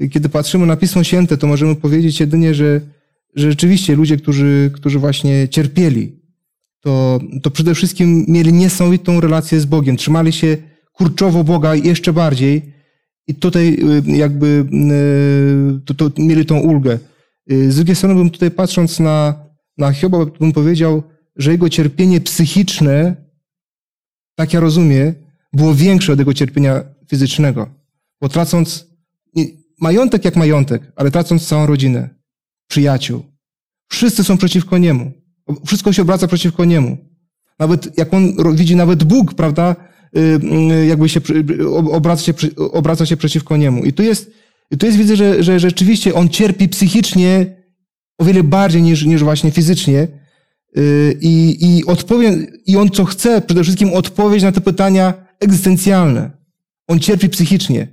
Y, 0.01 0.09
kiedy 0.09 0.29
patrzymy 0.29 0.67
na 0.67 0.77
Pismo 0.77 1.05
Święte, 1.05 1.39
to 1.39 1.47
możemy 1.47 1.77
powiedzieć 1.77 2.21
jedynie, 2.21 2.55
że, 2.55 2.81
że 3.35 3.51
rzeczywiście 3.51 3.97
ludzie, 3.97 4.17
którzy, 4.17 4.71
którzy 4.75 4.99
właśnie 4.99 5.49
cierpieli, 5.49 6.21
to, 6.81 7.21
to 7.43 7.51
przede 7.51 7.75
wszystkim 7.75 8.25
mieli 8.29 8.53
niesamowitą 8.53 9.21
relację 9.21 9.61
z 9.61 9.65
Bogiem, 9.65 9.97
trzymali 9.97 10.33
się 10.33 10.57
kurczowo 10.93 11.45
Boga 11.45 11.75
jeszcze 11.75 12.13
bardziej 12.13 12.75
i 13.27 13.35
tutaj 13.35 13.79
y, 14.09 14.17
jakby 14.17 14.67
to, 15.87 15.95
to 15.95 16.11
mieli 16.23 16.47
tą 16.47 16.59
ulgę. 16.61 16.99
Z 17.47 17.77
drugiej 17.77 17.97
strony 17.97 18.15
bym 18.15 18.31
tutaj 18.31 18.51
patrząc 18.51 19.01
na, 19.01 19.45
na 19.79 19.93
Hioba, 19.93 20.27
bym 20.27 20.53
powiedział, 20.53 21.03
że 21.37 21.53
jego 21.53 21.69
cierpienie 21.69 22.21
psychiczne, 22.21 23.17
tak 24.35 24.53
ja 24.53 24.61
rozumiem, 24.61 25.15
było 25.53 25.75
większe 25.75 26.13
od 26.13 26.19
jego 26.19 26.35
cierpienia 26.35 26.85
fizycznego. 27.11 27.71
Bo 28.21 28.29
tracąc 28.29 28.87
majątek 29.81 30.25
jak 30.25 30.37
majątek, 30.37 30.93
ale 30.97 31.11
tracąc 31.11 31.47
całą 31.47 31.67
rodzinę, 31.67 32.14
przyjaciół, 32.69 33.25
wszyscy 33.89 34.25
są 34.25 34.37
przeciwko 34.37 34.79
niemu. 34.79 35.13
Wszystko 35.67 35.93
się 35.93 36.03
obraca 36.03 36.27
przeciwko 36.27 36.65
niemu. 36.65 36.99
Nawet 37.59 37.99
jak 37.99 38.15
on 38.15 38.57
widzi, 38.57 38.77
nawet 38.77 39.05
Bóg, 39.05 39.35
prawda, 39.35 39.77
y, 40.17 40.21
y, 40.73 40.87
jakby 40.87 41.09
się 41.09 41.21
obraca 41.91 42.23
się, 42.23 42.35
obraca 42.57 43.07
się 43.07 43.17
przeciwko 43.17 43.57
niemu. 43.57 43.85
I 43.85 43.93
tu 43.93 44.03
jest, 44.03 44.31
tu 44.79 44.87
jest 44.87 44.99
widzę, 44.99 45.17
że, 45.17 45.43
że 45.43 45.61
rzeczywiście 45.61 46.15
on 46.15 46.29
cierpi 46.29 46.69
psychicznie 46.69 47.57
o 48.19 48.25
wiele 48.25 48.43
bardziej 48.43 48.83
niż, 48.83 49.05
niż 49.05 49.23
właśnie 49.23 49.51
fizycznie. 49.51 50.09
Y, 50.79 51.19
I, 51.21 51.57
i, 51.61 51.85
odpowie, 51.85 52.47
I 52.67 52.77
on 52.77 52.91
co 52.91 53.05
chce, 53.05 53.41
przede 53.41 53.63
wszystkim 53.63 53.93
odpowiedź 53.93 54.43
na 54.43 54.53
te 54.53 54.61
pytania 54.61 55.15
egzystencjalne. 55.41 56.31
On 56.89 57.01
cierpi 57.01 57.29
psychicznie. 57.29 57.89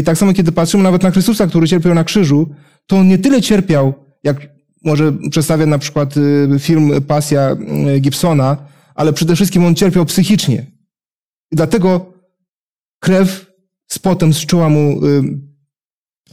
I 0.00 0.02
tak 0.02 0.18
samo, 0.18 0.32
kiedy 0.32 0.52
patrzymy 0.52 0.82
nawet 0.82 1.02
na 1.02 1.10
Chrystusa, 1.10 1.46
który 1.46 1.68
cierpiał 1.68 1.94
na 1.94 2.04
krzyżu, 2.04 2.54
to 2.92 2.98
on 2.98 3.08
nie 3.08 3.18
tyle 3.18 3.42
cierpiał, 3.42 3.94
jak 4.24 4.48
może 4.84 5.12
przedstawia 5.30 5.66
na 5.66 5.78
przykład 5.78 6.16
y, 6.16 6.58
film 6.58 7.02
Pasja 7.06 7.56
Gibsona, 8.00 8.56
ale 8.94 9.12
przede 9.12 9.36
wszystkim 9.36 9.64
on 9.64 9.74
cierpiał 9.74 10.06
psychicznie. 10.06 10.66
I 11.52 11.56
dlatego 11.56 12.12
krew 13.00 13.46
z 13.88 13.98
potem 13.98 14.32
z 14.32 14.46
czoła 14.46 14.68
mu 14.68 15.00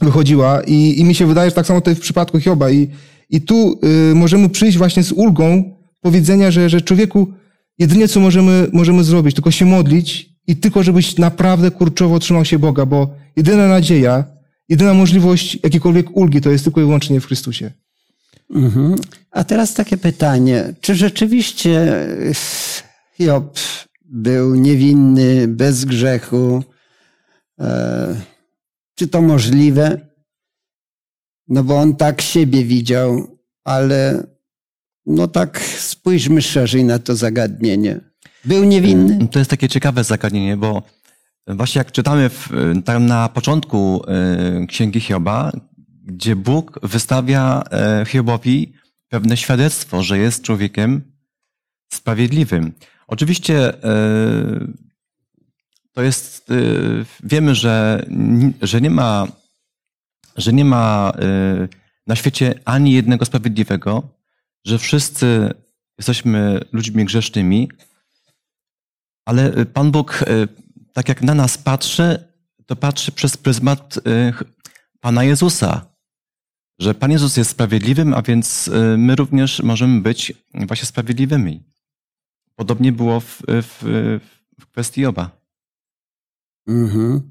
wychodziła. 0.00 0.60
I, 0.60 1.00
I 1.00 1.04
mi 1.04 1.14
się 1.14 1.26
wydaje, 1.26 1.50
że 1.50 1.56
tak 1.56 1.66
samo 1.66 1.80
tutaj 1.80 1.94
w 1.94 2.00
przypadku 2.00 2.40
Hioba. 2.40 2.70
I, 2.70 2.88
i 3.30 3.40
tu 3.40 3.80
możemy 4.14 4.48
przyjść 4.48 4.78
właśnie 4.78 5.02
z 5.02 5.12
ulgą 5.12 5.76
powiedzenia, 6.00 6.50
że, 6.50 6.68
że 6.68 6.80
człowieku, 6.80 7.28
jedynie 7.78 8.08
co 8.08 8.20
możemy, 8.20 8.68
możemy 8.72 9.04
zrobić, 9.04 9.34
tylko 9.34 9.50
się 9.50 9.64
modlić 9.64 10.30
i 10.46 10.56
tylko 10.56 10.82
żebyś 10.82 11.18
naprawdę 11.18 11.70
kurczowo 11.70 12.18
trzymał 12.18 12.44
się 12.44 12.58
Boga, 12.58 12.86
bo 12.86 13.14
jedyna 13.36 13.68
nadzieja, 13.68 14.39
jedyna 14.70 14.94
możliwość 14.94 15.58
jakiejkolwiek 15.62 16.16
ulgi 16.16 16.40
to 16.40 16.50
jest 16.50 16.64
tylko 16.64 16.80
i 16.80 16.84
wyłącznie 16.84 17.20
w 17.20 17.26
Chrystusie. 17.26 17.72
Mhm. 18.50 18.96
A 19.30 19.44
teraz 19.44 19.74
takie 19.74 19.96
pytanie. 19.96 20.74
Czy 20.80 20.94
rzeczywiście 20.94 21.92
Job 23.18 23.58
był 24.04 24.54
niewinny, 24.54 25.48
bez 25.48 25.84
grzechu? 25.84 26.62
E, 27.60 28.20
czy 28.94 29.08
to 29.08 29.22
możliwe? 29.22 30.00
No 31.48 31.64
bo 31.64 31.78
on 31.78 31.96
tak 31.96 32.20
siebie 32.20 32.64
widział, 32.64 33.38
ale 33.64 34.26
no 35.06 35.28
tak 35.28 35.60
spójrzmy 35.60 36.42
szerzej 36.42 36.84
na 36.84 36.98
to 36.98 37.16
zagadnienie. 37.16 38.00
Był 38.44 38.64
niewinny? 38.64 39.14
Mm, 39.14 39.28
to 39.28 39.38
jest 39.38 39.50
takie 39.50 39.68
ciekawe 39.68 40.04
zagadnienie, 40.04 40.56
bo 40.56 40.82
właśnie 41.46 41.78
jak 41.78 41.92
czytamy 41.92 42.28
w, 42.28 42.48
tam 42.84 43.06
na 43.06 43.28
początku 43.28 44.02
e, 44.08 44.66
Księgi 44.66 45.00
Hioba, 45.00 45.52
gdzie 46.04 46.36
Bóg 46.36 46.80
wystawia 46.82 47.62
e, 47.70 48.04
Hiobowi 48.06 48.72
pewne 49.08 49.36
świadectwo, 49.36 50.02
że 50.02 50.18
jest 50.18 50.42
człowiekiem 50.42 51.02
sprawiedliwym. 51.92 52.72
Oczywiście 53.06 53.72
to 55.92 56.02
jest, 56.02 56.48
wiemy, 57.22 57.54
że, 57.54 58.06
że 58.62 58.80
nie 58.80 58.90
ma, 58.90 59.26
że 60.36 60.52
nie 60.52 60.64
ma 60.64 61.12
na 62.06 62.16
świecie 62.16 62.54
ani 62.64 62.92
jednego 62.92 63.24
sprawiedliwego, 63.24 64.08
że 64.64 64.78
wszyscy 64.78 65.50
jesteśmy 65.98 66.60
ludźmi 66.72 67.04
grzesznymi, 67.04 67.68
ale 69.24 69.58
y, 69.58 69.66
Pan 69.66 69.90
Bóg, 69.90 70.22
y, 70.22 70.48
tak 70.92 71.08
jak 71.08 71.22
na 71.22 71.34
nas 71.34 71.58
patrzy, 71.58 72.24
to 72.66 72.76
patrzy 72.76 73.12
przez 73.12 73.36
pryzmat 73.36 73.96
y, 73.96 74.00
Pana 75.00 75.24
Jezusa. 75.24 75.86
Że 76.78 76.94
Pan 76.94 77.10
Jezus 77.10 77.36
jest 77.36 77.50
sprawiedliwym, 77.50 78.14
a 78.14 78.22
więc 78.22 78.70
my 78.96 79.16
również 79.16 79.62
możemy 79.62 80.00
być 80.00 80.32
właśnie 80.54 80.86
sprawiedliwymi. 80.86 81.62
Podobnie 82.54 82.92
było 82.92 83.20
w, 83.20 83.42
w, 83.48 83.78
w 84.60 84.66
kwestii 84.66 85.06
oba. 85.06 85.30
Mhm. 86.68 87.30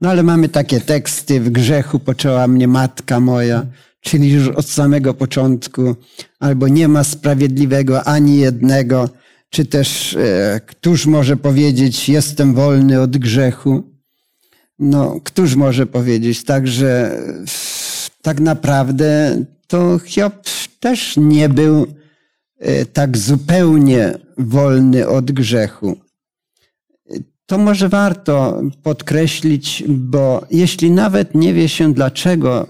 No 0.00 0.10
ale 0.10 0.22
mamy 0.22 0.48
takie 0.48 0.80
teksty, 0.80 1.40
w 1.40 1.50
grzechu 1.50 1.98
poczęła 1.98 2.46
mnie 2.46 2.68
matka 2.68 3.20
moja, 3.20 3.66
czyli 4.00 4.32
już 4.32 4.48
od 4.48 4.68
samego 4.68 5.14
początku, 5.14 5.96
albo 6.40 6.68
nie 6.68 6.88
ma 6.88 7.04
sprawiedliwego 7.04 8.04
ani 8.04 8.38
jednego, 8.38 9.10
czy 9.54 9.64
też 9.64 10.16
e, 10.16 10.60
któż 10.66 11.06
może 11.06 11.36
powiedzieć, 11.36 12.08
jestem 12.08 12.54
wolny 12.54 13.00
od 13.00 13.16
grzechu? 13.16 13.82
No, 14.78 15.20
któż 15.24 15.54
może 15.54 15.86
powiedzieć? 15.86 16.44
Także 16.44 17.18
tak 18.22 18.40
naprawdę 18.40 19.38
to 19.66 19.98
Hiob 19.98 20.34
też 20.80 21.16
nie 21.16 21.48
był 21.48 21.86
e, 22.58 22.86
tak 22.86 23.18
zupełnie 23.18 24.14
wolny 24.38 25.08
od 25.08 25.32
grzechu. 25.32 25.96
To 27.46 27.58
może 27.58 27.88
warto 27.88 28.62
podkreślić, 28.82 29.84
bo 29.88 30.46
jeśli 30.50 30.90
nawet 30.90 31.34
nie 31.34 31.54
wie 31.54 31.68
się, 31.68 31.94
dlaczego 31.94 32.68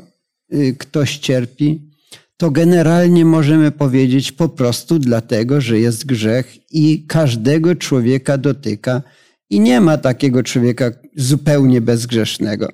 y, 0.54 0.76
ktoś 0.78 1.18
cierpi, 1.18 1.93
to 2.36 2.50
generalnie 2.50 3.24
możemy 3.24 3.70
powiedzieć 3.70 4.32
po 4.32 4.48
prostu 4.48 4.98
dlatego, 4.98 5.60
że 5.60 5.78
jest 5.78 6.06
grzech 6.06 6.72
i 6.72 7.06
każdego 7.06 7.74
człowieka 7.74 8.38
dotyka 8.38 9.02
i 9.50 9.60
nie 9.60 9.80
ma 9.80 9.98
takiego 9.98 10.42
człowieka 10.42 10.90
zupełnie 11.16 11.80
bezgrzesznego. 11.80 12.68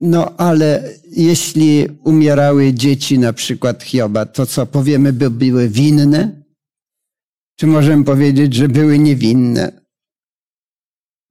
No 0.00 0.36
ale 0.36 0.94
jeśli 1.10 1.86
umierały 2.04 2.74
dzieci 2.74 3.18
na 3.18 3.32
przykład 3.32 3.82
Hioba, 3.82 4.26
to 4.26 4.46
co 4.46 4.66
powiemy, 4.66 5.12
by 5.12 5.30
były 5.30 5.68
winne? 5.68 6.42
Czy 7.56 7.66
możemy 7.66 8.04
powiedzieć, 8.04 8.54
że 8.54 8.68
były 8.68 8.98
niewinne? 8.98 9.80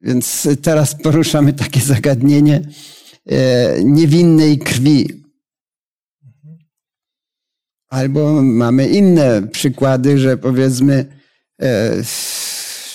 Więc 0.02 0.48
teraz 0.62 0.96
poruszamy 0.96 1.54
takie 1.54 1.80
zagadnienie 1.80 2.62
e, 3.26 3.84
niewinnej 3.84 4.60
krwi. 4.60 5.27
Albo 7.90 8.42
mamy 8.44 8.88
inne 8.88 9.48
przykłady, 9.48 10.20
że 10.20 10.38
powiedzmy 10.38 11.06
e, 11.62 11.94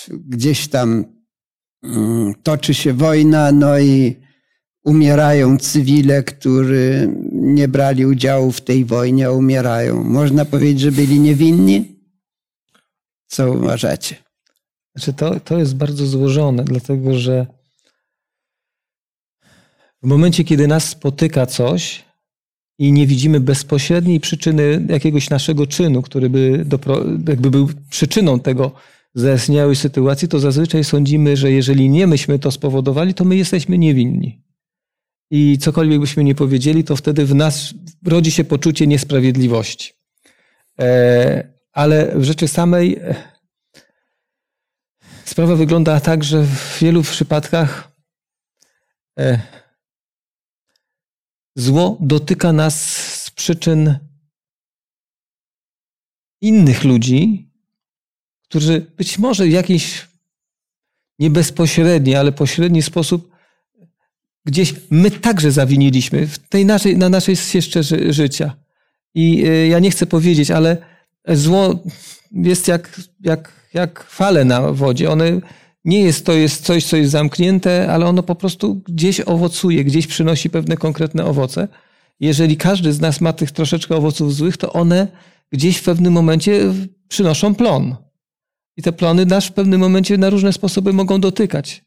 gdzieś 0.09 0.67
tam 0.67 1.05
mm, 1.83 2.33
toczy 2.43 2.73
się 2.73 2.93
wojna, 2.93 3.51
no 3.51 3.79
i 3.79 4.23
umierają 4.83 5.57
cywile, 5.57 6.23
którzy 6.23 7.13
nie 7.31 7.67
brali 7.67 8.05
udziału 8.05 8.51
w 8.51 8.61
tej 8.61 8.85
wojnie, 8.85 9.27
a 9.27 9.31
umierają. 9.31 10.03
Można 10.03 10.45
powiedzieć, 10.45 10.79
że 10.79 10.91
byli 10.91 11.19
niewinni? 11.19 11.99
Co 13.27 13.51
uważacie? 13.51 14.15
Znaczy 14.95 15.13
to, 15.13 15.39
to 15.39 15.59
jest 15.59 15.75
bardzo 15.75 16.05
złożone, 16.05 16.63
dlatego 16.63 17.19
że 17.19 17.47
w 20.03 20.07
momencie, 20.07 20.43
kiedy 20.43 20.67
nas 20.67 20.89
spotyka 20.89 21.45
coś 21.45 22.05
i 22.83 22.91
nie 22.91 23.07
widzimy 23.07 23.39
bezpośredniej 23.39 24.19
przyczyny 24.19 24.85
jakiegoś 24.89 25.29
naszego 25.29 25.67
czynu, 25.67 26.01
który 26.01 26.29
by 26.29 26.63
dopro, 26.65 27.03
jakby 27.27 27.51
był 27.51 27.69
przyczyną 27.89 28.39
tego 28.39 28.71
zaistniałej 29.15 29.75
sytuacji, 29.75 30.27
to 30.27 30.39
zazwyczaj 30.39 30.83
sądzimy, 30.83 31.37
że 31.37 31.51
jeżeli 31.51 31.89
nie 31.89 32.07
myśmy 32.07 32.39
to 32.39 32.51
spowodowali, 32.51 33.13
to 33.13 33.25
my 33.25 33.35
jesteśmy 33.35 33.77
niewinni. 33.77 34.41
I 35.31 35.57
cokolwiek 35.57 35.99
byśmy 35.99 36.23
nie 36.23 36.35
powiedzieli, 36.35 36.83
to 36.83 36.95
wtedy 36.95 37.25
w 37.25 37.35
nas 37.35 37.73
rodzi 38.05 38.31
się 38.31 38.43
poczucie 38.43 38.87
niesprawiedliwości. 38.87 39.93
E, 40.79 41.47
ale 41.73 42.11
w 42.15 42.23
rzeczy 42.23 42.47
samej 42.47 42.99
Sprawa 45.25 45.55
wygląda 45.55 45.99
tak, 45.99 46.23
że 46.23 46.43
w 46.43 46.79
wielu 46.81 47.01
przypadkach 47.01 47.91
e, 49.19 49.39
zło 51.55 51.97
dotyka 51.99 52.53
nas 52.53 52.95
z 53.23 53.31
przyczyn 53.31 53.99
innych 56.41 56.83
ludzi, 56.83 57.49
którzy 58.43 58.81
być 58.97 59.19
może 59.19 59.45
w 59.45 59.51
jakiś 59.51 60.07
nie 61.19 61.29
bezpośredni, 61.29 62.15
ale 62.15 62.31
pośredni 62.31 62.81
sposób 62.81 63.31
gdzieś 64.45 64.73
my 64.89 65.11
także 65.11 65.51
zawiniliśmy 65.51 66.27
w 66.27 66.39
tej 66.39 66.65
naszej, 66.65 66.97
na 66.97 67.09
naszej 67.09 67.35
ścieżce 67.35 67.83
życia. 68.13 68.55
I 69.15 69.45
e, 69.47 69.67
ja 69.67 69.79
nie 69.79 69.91
chcę 69.91 70.05
powiedzieć, 70.05 70.51
ale 70.51 70.77
zło 71.27 71.83
jest 72.31 72.67
jak, 72.67 73.01
jak 73.19 73.63
jak 73.73 74.03
fale 74.03 74.45
na 74.45 74.71
wodzie. 74.71 75.11
One 75.11 75.41
nie 75.85 76.01
jest 76.01 76.25
to 76.25 76.33
jest 76.33 76.65
coś, 76.65 76.85
co 76.85 76.97
jest 76.97 77.11
zamknięte, 77.11 77.91
ale 77.91 78.05
ono 78.05 78.23
po 78.23 78.35
prostu 78.35 78.75
gdzieś 78.75 79.19
owocuje, 79.19 79.83
gdzieś 79.83 80.07
przynosi 80.07 80.49
pewne 80.49 80.77
konkretne 80.77 81.25
owoce. 81.25 81.67
Jeżeli 82.19 82.57
każdy 82.57 82.93
z 82.93 83.01
nas 83.01 83.21
ma 83.21 83.33
tych 83.33 83.51
troszeczkę 83.51 83.95
owoców 83.95 84.35
złych, 84.35 84.57
to 84.57 84.73
one 84.73 85.07
gdzieś 85.51 85.77
w 85.77 85.83
pewnym 85.83 86.13
momencie 86.13 86.73
przynoszą 87.07 87.55
plon. 87.55 87.95
I 88.77 88.81
te 88.81 88.91
plony 88.91 89.25
nasz 89.25 89.47
w 89.47 89.53
pewnym 89.53 89.81
momencie 89.81 90.17
na 90.17 90.29
różne 90.29 90.53
sposoby 90.53 90.93
mogą 90.93 91.21
dotykać. 91.21 91.85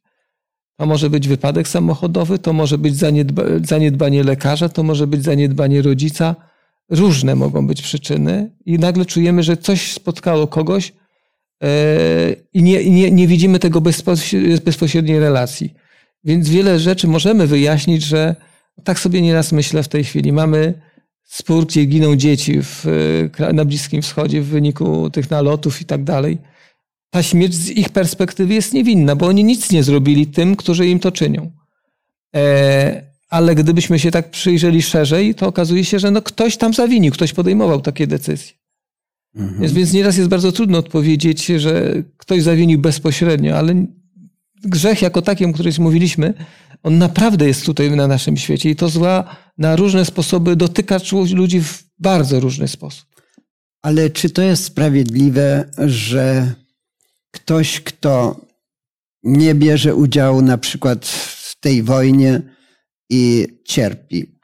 To 0.76 0.86
może 0.86 1.10
być 1.10 1.28
wypadek 1.28 1.68
samochodowy, 1.68 2.38
to 2.38 2.52
może 2.52 2.78
być 2.78 2.96
zaniedba 2.96 3.42
zaniedbanie 3.64 4.24
lekarza, 4.24 4.68
to 4.68 4.82
może 4.82 5.06
być 5.06 5.24
zaniedbanie 5.24 5.82
rodzica. 5.82 6.36
Różne 6.90 7.34
mogą 7.34 7.66
być 7.66 7.82
przyczyny, 7.82 8.56
i 8.66 8.78
nagle 8.78 9.04
czujemy, 9.04 9.42
że 9.42 9.56
coś 9.56 9.92
spotkało 9.92 10.46
kogoś, 10.46 10.92
i 12.52 12.62
nie, 12.62 12.90
nie, 12.90 13.10
nie 13.10 13.26
widzimy 13.26 13.58
tego 13.58 13.80
bezpośredniej 14.64 15.20
relacji. 15.20 15.74
Więc 16.24 16.48
wiele 16.48 16.78
rzeczy 16.78 17.08
możemy 17.08 17.46
wyjaśnić, 17.46 18.02
że 18.02 18.36
tak 18.84 18.98
sobie 18.98 19.22
nieraz 19.22 19.52
myślę 19.52 19.82
w 19.82 19.88
tej 19.88 20.04
chwili. 20.04 20.32
Mamy 20.32 20.74
spór, 21.24 21.66
gdzie 21.66 21.84
giną 21.84 22.16
dzieci 22.16 22.62
w, 22.62 22.84
na 23.52 23.64
Bliskim 23.64 24.02
Wschodzie 24.02 24.42
w 24.42 24.46
wyniku 24.46 25.10
tych 25.10 25.30
nalotów 25.30 25.80
i 25.80 25.84
tak 25.84 26.04
dalej. 26.04 26.38
Ta 27.10 27.22
śmierć 27.22 27.54
z 27.54 27.70
ich 27.70 27.88
perspektywy 27.88 28.54
jest 28.54 28.72
niewinna, 28.72 29.16
bo 29.16 29.26
oni 29.26 29.44
nic 29.44 29.70
nie 29.70 29.82
zrobili 29.82 30.26
tym, 30.26 30.56
którzy 30.56 30.88
im 30.88 30.98
to 30.98 31.12
czynią. 31.12 31.50
E, 32.36 33.02
ale 33.28 33.54
gdybyśmy 33.54 33.98
się 33.98 34.10
tak 34.10 34.30
przyjrzeli 34.30 34.82
szerzej, 34.82 35.34
to 35.34 35.46
okazuje 35.46 35.84
się, 35.84 35.98
że 35.98 36.10
no 36.10 36.22
ktoś 36.22 36.56
tam 36.56 36.74
zawinił, 36.74 37.12
ktoś 37.12 37.32
podejmował 37.32 37.80
takie 37.80 38.06
decyzje. 38.06 38.65
Mhm. 39.36 39.60
Więc, 39.60 39.72
więc 39.72 39.92
nieraz 39.92 40.16
jest 40.16 40.28
bardzo 40.28 40.52
trudno 40.52 40.78
odpowiedzieć, 40.78 41.46
że 41.46 42.02
ktoś 42.16 42.42
zawinił 42.42 42.78
bezpośrednio, 42.78 43.56
ale 43.56 43.86
grzech 44.64 45.02
jako 45.02 45.22
taki, 45.22 45.44
o 45.44 45.52
którym 45.52 45.72
mówiliśmy, 45.78 46.34
on 46.82 46.98
naprawdę 46.98 47.46
jest 47.46 47.64
tutaj 47.64 47.90
na 47.90 48.06
naszym 48.06 48.36
świecie 48.36 48.70
i 48.70 48.76
to 48.76 48.88
zła 48.88 49.36
na 49.58 49.76
różne 49.76 50.04
sposoby 50.04 50.56
dotyka 50.56 50.98
ludzi 51.32 51.60
w 51.60 51.84
bardzo 51.98 52.40
różny 52.40 52.68
sposób. 52.68 53.08
Ale 53.82 54.10
czy 54.10 54.30
to 54.30 54.42
jest 54.42 54.64
sprawiedliwe, 54.64 55.70
że 55.86 56.54
ktoś, 57.30 57.80
kto 57.80 58.40
nie 59.22 59.54
bierze 59.54 59.94
udziału 59.94 60.42
na 60.42 60.58
przykład 60.58 61.06
w 61.06 61.60
tej 61.60 61.82
wojnie 61.82 62.42
i 63.10 63.46
cierpi, 63.64 64.38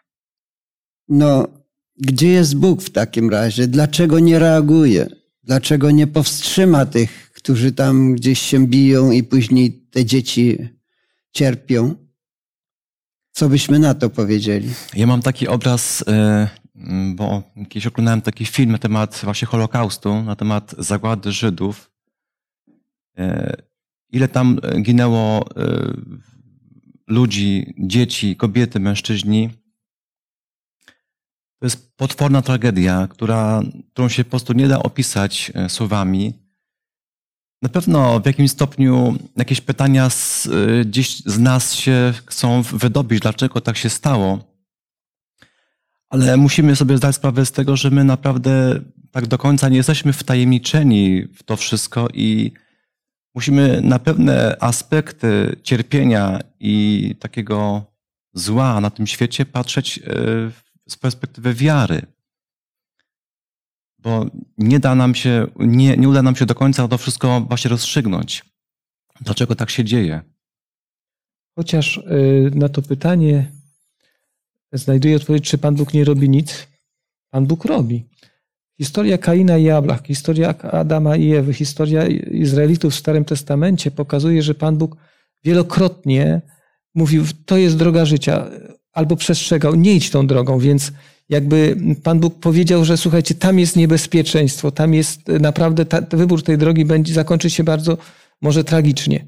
no 1.09 1.62
gdzie 1.97 2.29
jest 2.29 2.57
Bóg 2.57 2.83
w 2.83 2.91
takim 2.91 3.31
razie? 3.31 3.67
Dlaczego 3.69 4.19
nie 4.19 4.39
reaguje? 4.39 5.09
Dlaczego 5.45 5.91
nie 5.91 6.07
powstrzyma 6.07 6.87
tych, 6.87 7.33
którzy 7.33 7.73
tam 7.73 8.15
gdzieś 8.15 8.39
się 8.39 8.67
biją 8.67 9.11
i 9.11 9.23
później 9.23 9.73
te 9.91 10.05
dzieci 10.05 10.59
cierpią? 11.33 11.95
Co 13.33 13.49
byśmy 13.49 13.79
na 13.79 13.95
to 13.95 14.11
powiedzieli? 14.11 14.69
Ja 14.95 15.07
mam 15.07 15.23
taki 15.23 15.49
obraz, 15.49 16.05
e, 16.09 16.49
bo 17.15 17.43
kiedyś 17.69 17.87
oglądałem 17.87 18.21
taki 18.21 18.47
film 18.47 18.73
na 18.73 18.79
temat 18.79 19.21
właśnie 19.25 19.47
Holokaustu, 19.47 20.23
na 20.23 20.37
temat 20.37 20.75
zagłady 20.79 21.33
Żydów. 21.33 21.91
E, 23.19 23.57
ile 24.11 24.29
tam 24.29 24.59
ginęło 24.83 25.49
e, 25.57 25.95
ludzi, 27.07 27.75
dzieci, 27.79 28.37
kobiety, 28.37 28.81
mężczyźni 28.81 29.51
to 31.63 31.67
jest 31.67 31.97
potworna 31.97 32.43
tragedia, 32.43 33.09
która, 33.11 33.63
którą 33.93 34.09
się 34.09 34.25
po 34.25 34.31
prostu 34.31 34.53
nie 34.53 34.69
da 34.69 34.83
opisać 34.83 35.53
e, 35.55 35.69
słowami. 35.69 36.33
Na 37.63 37.69
pewno 37.69 38.21
w 38.21 38.27
jakimś 38.27 38.51
stopniu 38.51 39.19
jakieś 39.37 39.61
pytania 39.61 40.11
z, 40.11 40.47
e, 40.47 40.85
gdzieś 40.85 41.21
z 41.21 41.39
nas 41.39 41.75
się 41.75 42.15
chcą 42.27 42.63
wydobyć, 42.63 43.21
dlaczego 43.21 43.61
tak 43.61 43.77
się 43.77 43.91
stało. 43.91 44.39
Ale 46.09 46.37
musimy 46.37 46.77
sobie 46.77 46.97
zdać 46.97 47.17
sprawę 47.17 47.47
z 47.47 47.53
tego, 47.53 47.77
że 47.77 47.91
my 47.91 48.05
naprawdę 48.05 48.81
tak 49.11 49.27
do 49.27 49.39
końca 49.39 49.69
nie 49.69 49.77
jesteśmy 49.77 50.13
wtajemniczeni 50.13 51.23
w 51.35 51.43
to 51.43 51.57
wszystko 51.57 52.09
i 52.15 52.53
musimy 53.35 53.81
na 53.81 53.99
pewne 53.99 54.57
aspekty 54.61 55.57
cierpienia 55.63 56.41
i 56.61 57.15
takiego 57.21 57.85
zła 58.35 58.81
na 58.81 58.91
tym 58.91 59.07
świecie 59.07 59.47
patrzeć 59.47 60.01
w 60.07 60.59
e, 60.59 60.72
z 60.93 60.97
perspektywy 60.97 61.55
wiary. 61.55 62.03
Bo 63.99 64.27
nie 64.59 64.81
da 64.81 64.95
nam 64.95 65.15
się, 65.15 65.47
nie, 65.57 65.97
nie 65.97 66.09
uda 66.09 66.23
nam 66.23 66.37
się 66.37 66.47
do 66.47 66.55
końca 66.55 66.89
to 66.89 66.99
wszystko 66.99 67.41
właśnie 67.41 67.69
rozstrzygnąć. 67.69 68.45
Dlaczego 69.21 69.55
tak 69.55 69.71
się 69.71 69.85
dzieje? 69.85 70.21
Chociaż 71.57 71.97
y, 71.97 72.51
na 72.55 72.69
to 72.69 72.83
pytanie 72.83 73.53
znajduję 74.73 75.17
odpowiedź, 75.17 75.51
czy 75.51 75.59
Pan 75.59 75.75
Bóg 75.75 75.95
nie 75.95 76.05
robi 76.05 76.29
nic. 76.29 76.69
Pan 77.31 77.47
Bóg 77.47 77.65
robi. 77.65 78.09
Historia 78.81 79.19
Kaina 79.19 79.59
i 79.59 79.71
Abla, 79.71 79.99
historia 80.05 80.59
Adama 80.59 81.17
i 81.17 81.33
Ewy, 81.33 81.55
historia 81.55 82.07
Izraelitów 82.31 82.93
w 82.93 82.99
Starym 82.99 83.25
Testamencie 83.25 83.91
pokazuje, 83.91 84.43
że 84.43 84.55
Pan 84.55 84.77
Bóg 84.77 84.97
wielokrotnie 85.45 86.43
mówił, 86.95 87.25
to 87.47 87.57
jest 87.57 87.77
droga 87.77 88.05
życia 88.05 88.51
albo 88.93 89.17
przestrzegał, 89.17 89.75
nie 89.75 89.95
idź 89.95 90.11
tą 90.11 90.27
drogą, 90.27 90.59
więc 90.59 90.93
jakby 91.29 91.77
Pan 92.03 92.21
Bóg 92.21 92.41
powiedział, 92.41 92.85
że 92.85 92.97
słuchajcie, 92.97 93.35
tam 93.35 93.59
jest 93.59 93.77
niebezpieczeństwo, 93.77 94.71
tam 94.71 94.95
jest 94.95 95.29
naprawdę, 95.29 95.85
ta, 95.85 96.01
wybór 96.17 96.43
tej 96.43 96.59
drogi 96.59 96.85
będzie 96.85 97.15
zakończy 97.15 97.51
się 97.51 97.65
bardzo 97.65 97.99
może 98.41 98.65
tragicznie. 98.65 99.25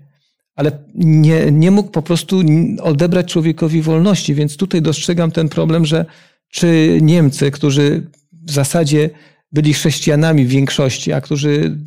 Ale 0.54 0.72
nie, 0.94 1.52
nie 1.52 1.70
mógł 1.70 1.90
po 1.90 2.02
prostu 2.02 2.42
odebrać 2.82 3.32
człowiekowi 3.32 3.82
wolności, 3.82 4.34
więc 4.34 4.56
tutaj 4.56 4.82
dostrzegam 4.82 5.30
ten 5.30 5.48
problem, 5.48 5.86
że 5.86 6.06
czy 6.48 6.98
Niemcy, 7.02 7.50
którzy 7.50 8.10
w 8.32 8.50
zasadzie 8.50 9.10
byli 9.52 9.74
chrześcijanami 9.74 10.44
w 10.44 10.48
większości, 10.48 11.12
a 11.12 11.20
którzy 11.20 11.78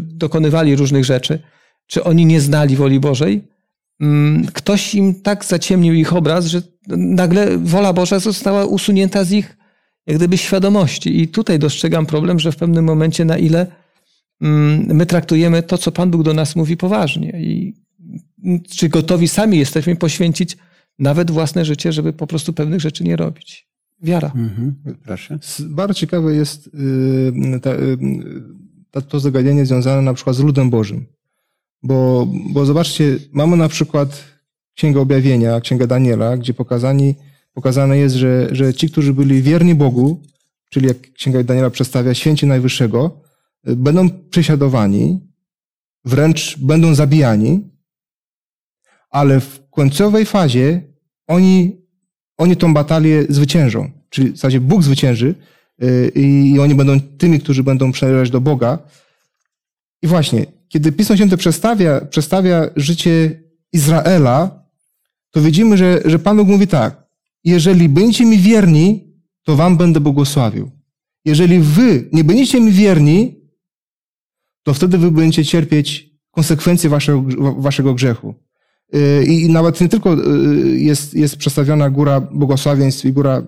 dokonywali 0.00 0.76
różnych 0.76 1.04
rzeczy, 1.04 1.38
czy 1.86 2.04
oni 2.04 2.26
nie 2.26 2.40
znali 2.40 2.76
woli 2.76 3.00
Bożej? 3.00 3.42
Mm, 4.00 4.46
ktoś 4.46 4.94
im 4.94 5.14
tak 5.14 5.44
zaciemnił 5.44 5.94
ich 5.94 6.12
obraz, 6.12 6.46
że 6.46 6.62
nagle 6.88 7.58
wola 7.58 7.92
Boża 7.92 8.18
została 8.18 8.64
usunięta 8.64 9.24
z 9.24 9.32
ich 9.32 9.58
jak 10.08 10.16
gdyby 10.16 10.38
świadomości. 10.38 11.20
I 11.22 11.28
tutaj 11.28 11.58
dostrzegam 11.58 12.06
problem, 12.06 12.38
że 12.38 12.52
w 12.52 12.56
pewnym 12.56 12.84
momencie 12.84 13.24
na 13.24 13.38
ile 13.38 13.66
mm, 14.40 14.96
my 14.96 15.06
traktujemy 15.06 15.62
to, 15.62 15.78
co 15.78 15.92
Pan 15.92 16.10
Bóg 16.10 16.22
do 16.22 16.34
nas 16.34 16.56
mówi 16.56 16.76
poważnie 16.76 17.30
i 17.30 17.74
czy 18.76 18.88
gotowi 18.88 19.28
sami 19.28 19.58
jesteśmy 19.58 19.96
poświęcić 19.96 20.56
nawet 20.98 21.30
własne 21.30 21.64
życie, 21.64 21.92
żeby 21.92 22.12
po 22.12 22.26
prostu 22.26 22.52
pewnych 22.52 22.80
rzeczy 22.80 23.04
nie 23.04 23.16
robić. 23.16 23.68
Wiara. 24.02 24.32
Mhm. 24.34 24.74
Proszę. 25.04 25.38
Bardzo 25.60 25.94
ciekawe 25.94 26.34
jest 26.34 26.66
y, 26.66 27.60
ta, 27.62 27.74
y, 27.74 27.98
ta, 28.90 29.00
to 29.00 29.20
zagadnienie 29.20 29.66
związane 29.66 30.02
na 30.02 30.14
przykład 30.14 30.36
z 30.36 30.40
ludem 30.40 30.70
Bożym. 30.70 31.06
Bo, 31.82 32.28
bo 32.50 32.66
zobaczcie, 32.66 33.18
mamy 33.32 33.56
na 33.56 33.68
przykład 33.68 34.24
Księgę 34.74 35.00
Objawienia, 35.00 35.60
Księgę 35.60 35.86
Daniela, 35.86 36.36
gdzie 36.36 36.54
pokazani, 36.54 37.14
pokazane 37.52 37.98
jest, 37.98 38.14
że, 38.14 38.48
że 38.52 38.74
ci, 38.74 38.90
którzy 38.90 39.14
byli 39.14 39.42
wierni 39.42 39.74
Bogu, 39.74 40.22
czyli 40.70 40.88
jak 40.88 41.00
Księga 41.12 41.42
Daniela 41.42 41.70
przedstawia, 41.70 42.14
święci 42.14 42.46
Najwyższego, 42.46 43.20
będą 43.64 44.10
prześladowani, 44.10 45.20
wręcz 46.04 46.58
będą 46.58 46.94
zabijani, 46.94 47.70
ale 49.10 49.40
w 49.40 49.70
końcowej 49.70 50.26
fazie 50.26 50.82
oni, 51.26 51.76
oni 52.38 52.56
tą 52.56 52.74
batalię 52.74 53.24
zwyciężą. 53.28 53.90
Czyli 54.10 54.30
w 54.30 54.36
zasadzie 54.36 54.60
Bóg 54.60 54.82
zwycięży 54.82 55.34
y, 55.82 56.12
i 56.14 56.58
oni 56.60 56.74
będą 56.74 57.00
tymi, 57.00 57.40
którzy 57.40 57.62
będą 57.62 57.92
przynależeć 57.92 58.30
do 58.30 58.40
Boga. 58.40 58.78
I 60.02 60.06
właśnie, 60.06 60.46
kiedy 60.68 60.92
Pismo 60.92 61.16
Święte 61.16 61.36
przedstawia, 61.36 62.00
przedstawia 62.00 62.70
życie 62.76 63.42
Izraela, 63.72 64.64
to 65.30 65.40
widzimy, 65.40 65.76
że, 65.76 66.00
że 66.04 66.18
Pan 66.18 66.36
Bóg 66.36 66.48
mówi 66.48 66.66
tak, 66.66 67.06
jeżeli 67.44 67.88
będziecie 67.88 68.26
mi 68.26 68.38
wierni, 68.38 69.14
to 69.42 69.56
wam 69.56 69.76
będę 69.76 70.00
błogosławił. 70.00 70.70
Jeżeli 71.24 71.58
wy 71.58 72.08
nie 72.12 72.24
będziecie 72.24 72.60
mi 72.60 72.72
wierni, 72.72 73.40
to 74.62 74.74
wtedy 74.74 74.98
wy 74.98 75.10
będziecie 75.10 75.44
cierpieć 75.44 76.10
konsekwencje 76.30 76.90
waszego, 76.90 77.22
waszego 77.54 77.94
grzechu. 77.94 78.34
Y, 78.94 79.24
I 79.24 79.50
nawet 79.50 79.80
nie 79.80 79.88
tylko 79.88 80.14
y, 80.14 80.78
jest, 80.78 81.14
jest 81.14 81.36
przedstawiona 81.36 81.90
góra 81.90 82.20
błogosławieństw 82.20 83.04
i 83.04 83.12
góra 83.12 83.42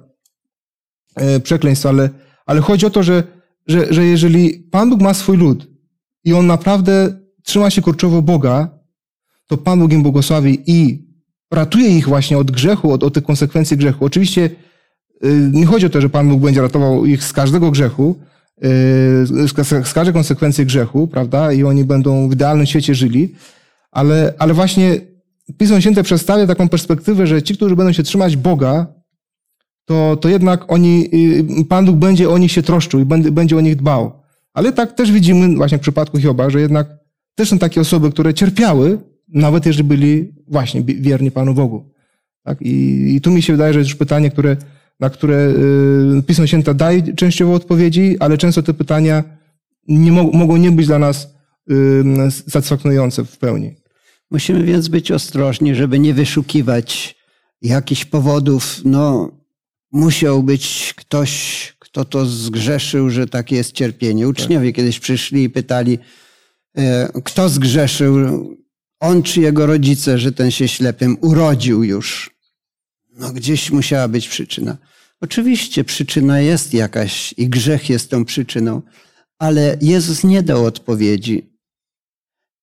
y, 1.36 1.40
przekleństw, 1.40 1.86
ale, 1.86 2.10
ale 2.46 2.60
chodzi 2.60 2.86
o 2.86 2.90
to, 2.90 3.02
że, 3.02 3.22
że, 3.66 3.94
że 3.94 4.04
jeżeli 4.04 4.58
Pan 4.58 4.90
Bóg 4.90 5.00
ma 5.00 5.14
swój 5.14 5.36
lud 5.36 5.69
i 6.24 6.32
on 6.32 6.46
naprawdę 6.46 7.20
trzyma 7.42 7.70
się 7.70 7.82
kurczowo 7.82 8.22
Boga, 8.22 8.68
to 9.46 9.56
Pan 9.56 9.78
Bóg 9.78 9.92
im 9.92 10.02
błogosławi 10.02 10.62
i 10.66 11.08
ratuje 11.50 11.98
ich 11.98 12.08
właśnie 12.08 12.38
od 12.38 12.50
grzechu, 12.50 12.92
od, 12.92 13.04
od 13.04 13.14
tych 13.14 13.24
konsekwencji 13.24 13.76
grzechu. 13.76 14.04
Oczywiście 14.04 14.50
nie 15.52 15.66
chodzi 15.66 15.86
o 15.86 15.90
to, 15.90 16.00
że 16.00 16.08
Pan 16.08 16.28
Bóg 16.28 16.40
będzie 16.40 16.62
ratował 16.62 17.06
ich 17.06 17.24
z 17.24 17.32
każdego 17.32 17.70
grzechu, 17.70 18.18
z 19.84 19.92
każdej 19.92 20.14
konsekwencji 20.14 20.66
grzechu, 20.66 21.08
prawda? 21.08 21.52
I 21.52 21.64
oni 21.64 21.84
będą 21.84 22.28
w 22.28 22.32
idealnym 22.32 22.66
świecie 22.66 22.94
żyli, 22.94 23.34
ale, 23.90 24.34
ale 24.38 24.54
właśnie 24.54 25.00
Pismo 25.58 25.80
Święte 25.80 26.02
przedstawia 26.02 26.46
taką 26.46 26.68
perspektywę, 26.68 27.26
że 27.26 27.42
ci, 27.42 27.54
którzy 27.54 27.76
będą 27.76 27.92
się 27.92 28.02
trzymać 28.02 28.36
Boga, 28.36 28.86
to, 29.84 30.16
to 30.16 30.28
jednak 30.28 30.72
oni, 30.72 31.08
y, 31.60 31.64
Pan 31.64 31.86
Bóg 31.86 31.96
będzie 31.96 32.30
o 32.30 32.38
nich 32.38 32.52
się 32.52 32.62
troszczył 32.62 33.00
i 33.00 33.04
będzie, 33.04 33.32
będzie 33.32 33.56
o 33.56 33.60
nich 33.60 33.76
dbał. 33.76 34.12
Ale 34.52 34.72
tak 34.72 34.92
też 34.92 35.12
widzimy 35.12 35.56
właśnie 35.56 35.78
w 35.78 35.80
przypadku 35.80 36.18
Hioba, 36.18 36.50
że 36.50 36.60
jednak 36.60 36.88
też 37.34 37.48
są 37.48 37.58
takie 37.58 37.80
osoby, 37.80 38.10
które 38.10 38.34
cierpiały, 38.34 38.98
nawet 39.28 39.66
jeżeli 39.66 39.84
byli 39.84 40.32
właśnie 40.48 40.82
wierni 40.82 41.30
Panu 41.30 41.54
Bogu. 41.54 41.90
Tak? 42.42 42.62
I, 42.62 43.14
I 43.14 43.20
tu 43.20 43.30
mi 43.30 43.42
się 43.42 43.52
wydaje, 43.52 43.72
że 43.72 43.78
jest 43.78 43.90
już 43.90 43.98
pytanie, 43.98 44.30
które, 44.30 44.56
na 45.00 45.10
które 45.10 45.54
y, 46.18 46.22
Pismo 46.22 46.46
Święte 46.46 46.74
daje 46.74 47.14
częściowo 47.14 47.54
odpowiedzi, 47.54 48.16
ale 48.20 48.38
często 48.38 48.62
te 48.62 48.74
pytania 48.74 49.24
nie 49.88 50.12
mo 50.12 50.22
mogą 50.22 50.56
nie 50.56 50.70
być 50.70 50.86
dla 50.86 50.98
nas 50.98 51.34
y, 51.70 52.30
satysfakcjonujące 52.30 53.24
w 53.24 53.38
pełni. 53.38 53.74
Musimy 54.30 54.64
więc 54.64 54.88
być 54.88 55.12
ostrożni, 55.12 55.74
żeby 55.74 55.98
nie 55.98 56.14
wyszukiwać 56.14 57.16
jakichś 57.62 58.04
powodów. 58.04 58.80
No, 58.84 59.32
musiał 59.92 60.42
być 60.42 60.94
ktoś, 60.96 61.72
kto 61.90 62.04
to 62.04 62.26
zgrzeszył, 62.26 63.10
że 63.10 63.26
takie 63.26 63.56
jest 63.56 63.72
cierpienie. 63.72 64.28
Uczniowie 64.28 64.68
tak. 64.68 64.76
kiedyś 64.76 65.00
przyszli 65.00 65.42
i 65.42 65.50
pytali, 65.50 65.98
e, 66.76 67.08
kto 67.24 67.48
zgrzeszył, 67.48 68.16
on 69.00 69.22
czy 69.22 69.40
jego 69.40 69.66
rodzice, 69.66 70.18
że 70.18 70.32
ten 70.32 70.50
się 70.50 70.68
ślepym 70.68 71.16
urodził 71.20 71.84
już. 71.84 72.30
No, 73.16 73.32
gdzieś 73.32 73.70
musiała 73.70 74.08
być 74.08 74.28
przyczyna. 74.28 74.76
Oczywiście 75.20 75.84
przyczyna 75.84 76.40
jest 76.40 76.74
jakaś 76.74 77.34
i 77.36 77.48
grzech 77.48 77.90
jest 77.90 78.10
tą 78.10 78.24
przyczyną, 78.24 78.82
ale 79.38 79.78
Jezus 79.80 80.24
nie 80.24 80.42
dał 80.42 80.64
odpowiedzi. 80.64 81.50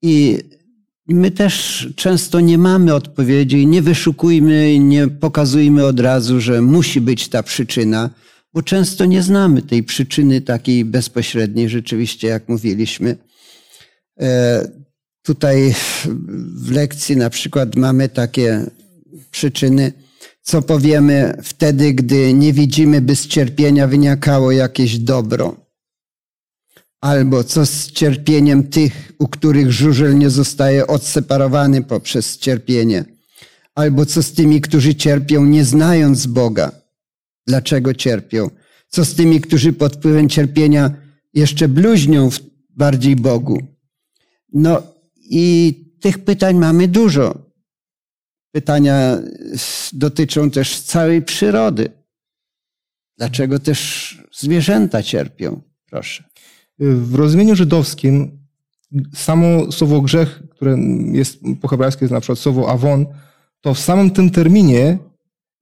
I 0.02 0.38
My 1.10 1.32
też 1.32 1.88
często 1.96 2.40
nie 2.40 2.58
mamy 2.58 2.94
odpowiedzi 2.94 3.68
nie 3.68 3.82
wyszukujmy, 3.82 4.80
nie 4.80 5.08
pokazujmy 5.08 5.86
od 5.86 6.00
razu, 6.00 6.42
że 6.42 6.62
musi 6.62 7.02
być 7.02 7.28
ta 7.28 7.44
przyczyna, 7.44 8.10
bo 8.54 8.62
często 8.62 9.06
nie 9.06 9.24
znamy 9.24 9.62
tej 9.62 9.84
przyczyny 9.84 10.42
takiej 10.42 10.86
bezpośredniej, 10.86 11.70
rzeczywiście, 11.70 12.28
jak 12.28 12.50
mówiliśmy. 12.50 13.18
E, 14.20 14.72
tutaj 15.22 15.76
w 16.56 16.72
lekcji 16.72 17.18
na 17.18 17.30
przykład 17.30 17.76
mamy 17.76 18.10
takie 18.10 18.66
przyczyny, 19.32 19.94
co 20.42 20.62
powiemy 20.62 21.38
wtedy, 21.44 21.94
gdy 21.94 22.34
nie 22.34 22.54
widzimy, 22.54 23.02
by 23.02 23.16
z 23.16 23.28
cierpienia 23.28 23.88
wynikało 23.88 24.52
jakieś 24.52 25.00
dobro. 25.00 25.56
Albo 27.02 27.44
co 27.44 27.66
z 27.66 27.92
cierpieniem 27.92 28.64
tych, 28.64 29.12
u 29.20 29.28
których 29.28 29.72
żużel 29.72 30.18
nie 30.18 30.30
zostaje 30.30 30.88
odseparowany 30.88 31.84
poprzez 31.84 32.38
cierpienie? 32.38 33.06
Albo 33.76 34.06
co 34.06 34.24
z 34.24 34.34
tymi, 34.34 34.62
którzy 34.62 34.96
cierpią 34.96 35.46
nie 35.46 35.66
znając 35.66 36.26
Boga? 36.26 36.87
Dlaczego 37.48 37.94
cierpią? 37.94 38.50
Co 38.88 39.06
z 39.06 39.16
tymi, 39.16 39.42
którzy 39.42 39.74
pod 39.74 39.96
wpływem 39.96 40.30
cierpienia 40.30 40.92
jeszcze 41.34 41.68
bluźnią 41.68 42.30
bardziej 42.70 43.16
Bogu? 43.16 43.58
No 44.54 44.84
i 45.30 45.74
tych 46.02 46.20
pytań 46.20 46.56
mamy 46.58 46.88
dużo. 46.88 47.52
Pytania 48.52 49.18
dotyczą 49.94 50.52
też 50.52 50.82
całej 50.82 51.22
przyrody. 51.22 51.90
Dlaczego 53.18 53.60
też 53.60 54.18
zwierzęta 54.34 55.04
cierpią? 55.04 55.62
Proszę. 55.90 56.24
W 56.80 57.16
rozumieniu 57.16 57.56
żydowskim 57.56 58.48
samo 59.16 59.72
słowo 59.72 60.02
grzech, 60.02 60.44
które 60.52 60.78
jest 61.12 61.40
po 61.62 61.68
hebrajsku 61.68 62.04
jest 62.04 62.12
na 62.12 62.20
przykład 62.20 62.40
słowo 62.40 62.70
awon, 62.70 63.06
to 63.62 63.74
w 63.74 63.80
samym 63.80 64.12
tym 64.12 64.30
terminie 64.30 64.98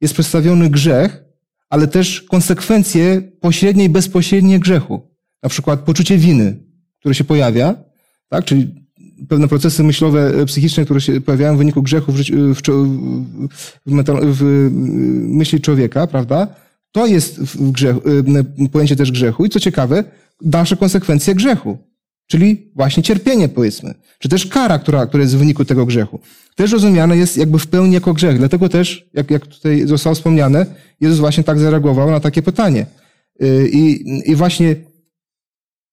jest 0.02 0.14
przedstawiony 0.14 0.70
grzech, 0.70 1.25
ale 1.70 1.88
też 1.88 2.22
konsekwencje 2.22 3.22
pośrednie 3.22 3.84
i 3.84 3.90
bezpośrednie 3.90 4.60
grzechu. 4.60 5.02
Na 5.44 5.50
przykład 5.50 5.80
poczucie 5.80 6.18
winy, 6.18 6.60
które 7.00 7.16
się 7.16 7.24
pojawia, 7.24 7.76
tak? 8.30 8.46
czyli 8.46 8.86
pewne 9.30 9.48
procesy 9.48 9.84
myślowe, 9.84 10.46
psychiczne, 10.46 10.86
które 10.86 11.02
się 11.02 11.22
pojawiają 11.22 11.56
w 11.56 11.58
wyniku 11.58 11.84
grzechu 11.84 12.12
w, 12.12 12.18
życiu, 12.18 12.34
w, 12.56 12.62
w, 13.86 14.04
w 14.40 14.72
myśli 15.28 15.62
człowieka, 15.62 16.08
prawda? 16.08 16.48
To 16.92 17.08
jest 17.08 17.58
grzechu, 17.72 18.02
pojęcie 18.72 18.96
też 18.96 19.12
grzechu. 19.12 19.46
I 19.46 19.50
co 19.50 19.60
ciekawe, 19.60 20.04
dalsze 20.42 20.78
konsekwencje 20.78 21.36
grzechu, 21.36 21.78
czyli 22.28 22.72
właśnie 22.76 23.04
cierpienie, 23.04 23.50
powiedzmy, 23.50 23.94
czy 24.20 24.30
też 24.30 24.46
kara, 24.46 24.80
która, 24.80 25.06
która 25.06 25.24
jest 25.24 25.36
w 25.36 25.40
wyniku 25.40 25.66
tego 25.66 25.86
grzechu. 25.86 26.20
Też 26.56 26.72
rozumiane 26.72 27.18
jest 27.18 27.38
jakby 27.38 27.60
w 27.60 27.68
pełni 27.68 27.94
jako 27.94 28.14
grzech. 28.14 28.38
Dlatego 28.38 28.70
też, 28.70 29.10
jak, 29.14 29.32
jak 29.32 29.48
tutaj 29.48 29.88
zostało 29.88 30.16
wspomniane, 30.16 30.66
Jezus 31.02 31.20
właśnie 31.20 31.44
tak 31.44 31.60
zareagował 31.60 32.12
na 32.12 32.20
takie 32.20 32.42
pytanie. 32.42 32.86
Y, 33.44 33.70
I, 33.74 34.04
i 34.32 34.36
właśnie, 34.36 34.76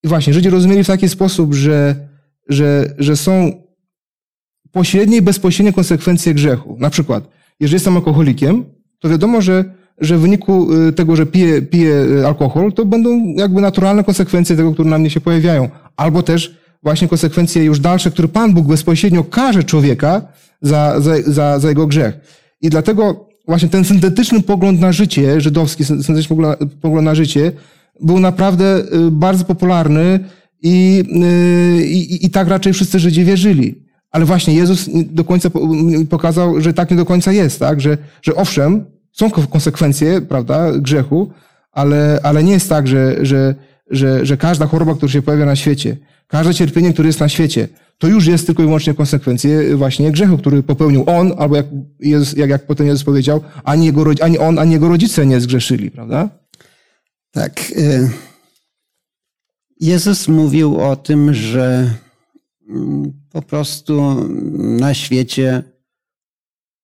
i 0.05 0.09
właśnie 0.09 0.35
Żydzi 0.35 0.51
rozumieli 0.51 0.85
w 0.85 0.87
taki 0.87 1.09
sposób, 1.09 1.55
że, 1.55 2.09
że, 2.49 2.95
że 2.99 3.17
są 3.17 3.63
pośrednie 4.73 5.17
i 5.17 5.23
bezpośrednie 5.23 5.73
konsekwencje 5.73 6.35
grzechu. 6.35 6.77
Na 6.79 6.91
przykład, 6.91 7.29
jeżeli 7.61 7.75
jestem 7.75 7.97
alkoholikiem, 7.97 8.65
to 8.99 9.09
wiadomo, 9.09 9.43
że 9.43 9.83
że 10.01 10.19
w 10.19 10.21
wyniku 10.21 10.73
y, 10.73 10.93
tego, 10.93 11.17
że 11.17 11.27
piję, 11.27 11.63
piję 11.63 11.95
y, 11.95 12.27
alkohol, 12.27 12.73
to 12.73 12.85
będą 12.85 13.35
jakby 13.37 13.61
naturalne 13.61 14.05
konsekwencje 14.05 14.57
tego, 14.57 14.73
które 14.73 14.91
na 14.91 14.99
mnie 14.99 15.11
się 15.11 15.21
pojawiają. 15.21 15.69
Albo 15.97 16.23
też 16.23 16.57
właśnie 16.83 17.09
konsekwencje 17.09 17.65
już 17.65 17.81
dalsze, 17.81 18.11
które 18.11 18.29
Pan 18.29 18.55
Bóg 18.55 18.67
bezpośrednio 18.67 19.25
każe 19.25 19.65
człowieka 19.65 20.23
za, 20.63 21.01
za, 21.01 21.23
za, 21.27 21.59
za 21.59 21.69
jego 21.69 21.87
grzech. 21.87 22.21
I 22.61 22.71
dlatego 22.71 23.29
właśnie 23.47 23.69
ten 23.69 23.85
syntetyczny 23.85 24.43
pogląd 24.43 24.81
na 24.81 24.93
życie, 24.93 25.41
żydowski 25.41 25.85
syntetyczny 25.85 26.37
pogląd 26.81 27.05
na 27.05 27.15
życie, 27.15 27.53
był 28.01 28.21
naprawdę 28.21 28.79
y, 28.79 29.11
bardzo 29.11 29.45
popularny 29.45 30.21
i, 30.63 31.05
i, 31.85 32.27
i 32.27 32.31
tak 32.31 32.49
raczej 32.49 32.73
wszyscy 32.73 32.99
Żydzi 32.99 33.25
wierzyli. 33.25 33.83
Ale 34.11 34.25
właśnie 34.25 34.55
Jezus 34.55 34.89
do 34.93 35.25
końca 35.25 35.51
pokazał, 36.11 36.61
że 36.61 36.73
tak 36.73 36.91
nie 36.91 36.97
do 36.97 37.05
końca 37.05 37.33
jest, 37.33 37.61
tak? 37.61 37.81
Że, 37.81 37.99
że 38.23 38.35
owszem, 38.35 38.85
są 39.13 39.31
konsekwencje, 39.31 40.21
prawda, 40.21 40.73
grzechu, 40.79 41.31
ale, 41.73 42.21
ale 42.23 42.45
nie 42.45 42.53
jest 42.53 42.69
tak, 42.69 42.89
że, 42.89 43.27
że, 43.27 43.55
że, 43.91 44.27
że 44.27 44.37
każda 44.37 44.67
choroba, 44.67 44.95
która 44.95 45.13
się 45.13 45.23
pojawia 45.23 45.47
na 45.47 45.57
świecie, 45.57 45.97
każde 46.27 46.55
cierpienie, 46.55 46.93
które 46.93 47.09
jest 47.09 47.21
na 47.21 47.29
świecie, 47.29 47.69
to 47.99 48.09
już 48.09 48.27
jest 48.27 48.47
tylko 48.47 48.63
i 48.63 48.67
wyłącznie 48.67 48.95
konsekwencje 48.95 49.77
właśnie 49.77 50.13
grzechu, 50.13 50.39
który 50.39 50.63
popełnił 50.63 51.05
on, 51.07 51.33
albo 51.39 51.57
jak, 51.57 51.67
Jezus, 52.01 52.37
jak, 52.37 52.51
jak 52.51 52.67
potem 52.67 52.87
Jezus 52.87 53.05
powiedział, 53.05 53.41
ani, 53.65 53.87
jego, 53.87 54.05
ani 54.23 54.39
on, 54.39 54.59
ani 54.59 54.73
jego 54.73 54.89
rodzice 54.89 55.27
nie 55.27 55.41
zgrzeszyli, 55.41 55.91
prawda? 55.91 56.29
Tak. 57.31 57.71
Y, 57.71 58.11
Jezus 59.81 60.29
mówił 60.29 60.81
o 60.81 60.97
tym, 60.97 61.35
że 61.35 61.95
mm, 62.69 63.13
po 63.31 63.43
prostu 63.43 64.29
na 64.55 64.95
świecie 64.95 65.63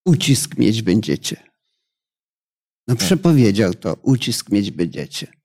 ucisk 0.05 0.59
mieć 0.59 0.83
będziecie. 0.83 1.37
No 2.89 2.95
tak. 2.95 3.05
przepowiedział 3.05 3.75
to, 3.75 3.97
ucisk 4.03 4.51
mieć 4.51 4.71
będziecie. 4.71 5.38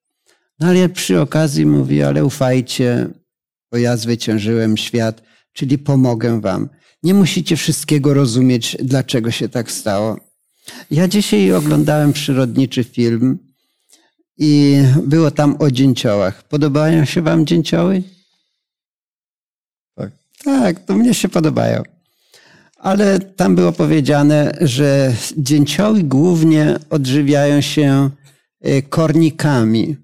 No 0.60 0.68
ale 0.68 0.90
przy 0.90 1.22
okazji 1.22 1.66
mówi, 1.66 2.04
ale 2.04 2.26
ufajcie, 2.26 3.08
bo 3.72 3.78
ja 3.78 3.98
zwyciężyłem 3.98 4.78
świat, 4.78 5.22
czyli 5.54 5.78
pomogę 5.78 6.42
wam. 6.42 6.70
Nie 7.04 7.14
musicie 7.14 7.56
wszystkiego 7.56 8.14
rozumieć, 8.14 8.78
dlaczego 8.84 9.32
się 9.32 9.50
tak 9.50 9.72
stało. 9.72 10.20
Ja 10.92 11.08
dzisiaj 11.08 11.54
oglądałem 11.54 12.14
przyrodniczy 12.14 12.84
film 12.84 13.40
i 14.38 14.82
było 15.04 15.32
tam 15.32 15.56
o 15.60 15.72
dzięciołach. 15.72 16.44
Podobają 16.44 17.06
się 17.06 17.22
wam 17.22 17.46
dzięcioły? 17.46 18.04
Tak. 19.96 20.12
Tak, 20.44 20.86
to 20.86 20.96
mnie 20.96 21.14
się 21.14 21.30
podobają. 21.30 21.84
Ale 22.78 23.20
tam 23.20 23.56
było 23.56 23.72
powiedziane, 23.72 24.58
że 24.62 25.14
dzięcioły 25.38 26.04
głównie 26.04 26.80
odżywiają 26.90 27.62
się 27.62 28.10
e, 28.62 28.82
kornikami. 28.82 30.03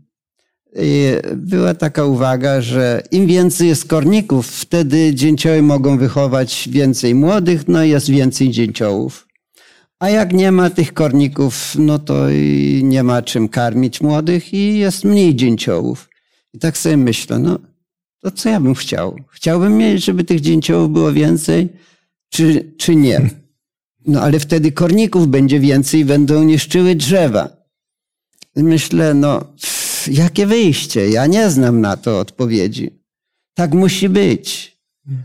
Była 1.35 1.73
taka 1.73 2.05
uwaga, 2.05 2.61
że 2.61 3.03
im 3.11 3.27
więcej 3.27 3.67
jest 3.67 3.87
korników, 3.87 4.47
wtedy 4.47 5.15
dzięcioły 5.15 5.61
mogą 5.61 5.97
wychować 5.97 6.69
więcej 6.71 7.15
młodych, 7.15 7.67
no 7.67 7.83
i 7.83 7.89
jest 7.89 8.09
więcej 8.09 8.49
dzięciołów. 8.49 9.27
A 9.99 10.09
jak 10.09 10.33
nie 10.33 10.51
ma 10.51 10.69
tych 10.69 10.93
korników, 10.93 11.75
no 11.79 11.99
to 11.99 12.29
i 12.29 12.81
nie 12.83 13.03
ma 13.03 13.21
czym 13.21 13.49
karmić 13.49 14.01
młodych 14.01 14.53
i 14.53 14.77
jest 14.77 15.03
mniej 15.03 15.35
dzięciołów. 15.35 16.09
I 16.53 16.59
tak 16.59 16.77
sobie 16.77 16.97
myślę, 16.97 17.39
no 17.39 17.59
to 18.21 18.31
co 18.31 18.49
ja 18.49 18.59
bym 18.59 18.75
chciał? 18.75 19.15
Chciałbym 19.31 19.77
mieć, 19.77 20.05
żeby 20.05 20.23
tych 20.23 20.41
dzięciołów 20.41 20.91
było 20.91 21.13
więcej, 21.13 21.69
czy, 22.29 22.73
czy 22.77 22.95
nie? 22.95 23.29
No 24.05 24.21
ale 24.21 24.39
wtedy 24.39 24.71
korników 24.71 25.27
będzie 25.27 25.59
więcej 25.59 25.99
i 25.99 26.05
będą 26.05 26.43
niszczyły 26.43 26.95
drzewa. 26.95 27.49
I 28.55 28.63
myślę, 28.63 29.13
no 29.13 29.53
jakie 30.07 30.45
wyjście? 30.45 31.09
Ja 31.09 31.27
nie 31.27 31.49
znam 31.49 31.81
na 31.81 31.97
to 31.97 32.19
odpowiedzi. 32.19 32.91
Tak 33.53 33.73
musi 33.73 34.09
być. 34.09 34.79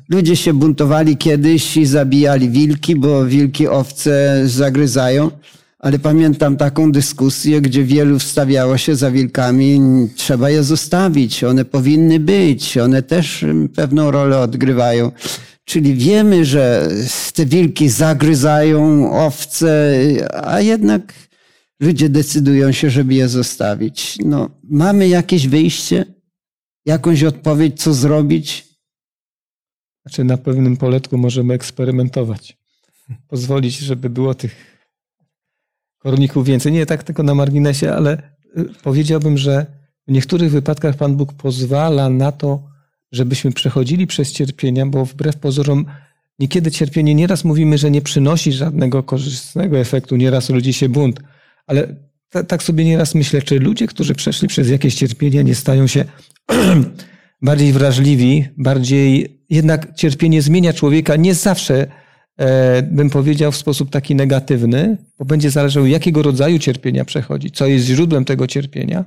Ludzie 0.09 0.37
się 0.37 0.53
buntowali 0.55 1.17
kiedyś 1.17 1.77
i 1.77 1.87
zabijali 1.87 2.51
wilki, 2.51 2.97
bo 2.97 3.25
wilki 3.27 3.69
owce 3.69 4.43
zagryzają. 4.47 5.31
Ale 5.79 5.99
pamiętam 5.99 6.57
taką 6.57 6.93
dyskusję, 6.93 7.61
gdzie 7.61 7.85
wielu 7.85 8.19
wstawiało 8.19 8.79
się 8.79 8.97
za 8.97 9.11
wilkami. 9.11 9.81
Trzeba 10.17 10.51
je 10.51 10.63
zostawić, 10.63 11.45
one 11.45 11.65
powinny 11.65 12.21
być, 12.21 12.79
one 12.79 13.03
też 13.03 13.45
pewną 13.75 14.11
rolę 14.11 14.39
odgrywają. 14.39 15.13
Czyli 15.65 15.95
wiemy, 15.95 16.45
że 16.45 16.89
te 17.35 17.47
wilki 17.47 17.89
zagryzają 17.89 19.13
owce, 19.13 19.95
a 20.33 20.61
jednak 20.61 21.13
ludzie 21.81 22.09
decydują 22.09 22.73
się, 22.73 22.91
żeby 22.91 23.15
je 23.15 23.29
zostawić. 23.29 24.19
No, 24.25 24.51
mamy 24.63 25.09
jakieś 25.09 25.49
wyjście, 25.49 26.05
jakąś 26.87 27.23
odpowiedź, 27.23 27.83
co 27.83 27.95
zrobić? 27.95 28.69
Znaczy 30.03 30.25
na 30.25 30.37
pewnym 30.37 30.77
poletku 30.77 31.19
możemy 31.19 31.55
eksperymentować. 31.55 32.59
Pozwolić, 33.29 33.79
żeby 33.79 34.11
było 34.11 34.35
tych 34.35 34.75
korników 35.99 36.47
więcej. 36.47 36.73
Nie 36.73 36.87
tak 36.87 37.03
tylko 37.03 37.23
na 37.23 37.35
marginesie, 37.35 37.93
ale 37.93 38.23
y, 38.59 38.65
powiedziałbym, 38.83 39.39
że 39.39 39.67
w 40.09 40.13
niektórych 40.13 40.51
wypadkach 40.51 40.97
Pan 40.97 41.17
Bóg 41.17 41.33
pozwala 41.33 42.11
na 42.11 42.33
to, 42.33 42.63
żebyśmy 43.13 43.53
przechodzili 43.53 44.07
przez 44.07 44.33
cierpienia, 44.33 44.87
bo 44.87 45.05
wbrew 45.05 45.37
pozorom 45.37 45.87
niekiedy 46.39 46.71
cierpienie, 46.71 47.15
nieraz 47.15 47.45
mówimy, 47.45 47.79
że 47.79 47.91
nie 47.91 48.03
przynosi 48.03 48.53
żadnego 48.53 49.03
korzystnego 49.03 49.79
efektu, 49.79 50.17
nieraz 50.17 50.51
rodzi 50.51 50.73
się 50.73 50.89
bunt, 50.89 51.21
ale 51.67 51.95
tak 52.49 52.63
sobie 52.63 52.85
nieraz 52.85 53.15
myślę, 53.15 53.43
czy 53.43 53.59
ludzie, 53.59 53.87
którzy 53.87 54.15
przeszli 54.15 54.49
przez 54.49 54.71
jakieś 54.71 54.95
cierpienia, 54.95 55.43
nie 55.43 55.55
stają 55.55 55.87
się 55.87 56.05
bardziej 57.43 57.73
wrażliwi, 57.73 58.45
bardziej 58.57 59.39
jednak 59.51 59.95
cierpienie 59.95 60.43
zmienia 60.43 60.73
człowieka. 60.73 61.17
Nie 61.17 61.35
zawsze 61.35 61.87
e, 62.37 62.83
bym 62.83 63.11
powiedział 63.11 63.53
w 63.53 63.57
sposób 63.57 63.91
taki 63.91 64.15
negatywny, 64.15 64.99
bo 65.19 65.25
będzie 65.25 65.51
zależało 65.51 65.87
jakiego 65.87 66.23
rodzaju 66.23 66.59
cierpienia 66.59 67.05
przechodzi, 67.05 67.51
co 67.51 67.67
jest 67.67 67.87
źródłem 67.87 68.25
tego 68.25 68.47
cierpienia, 68.47 69.05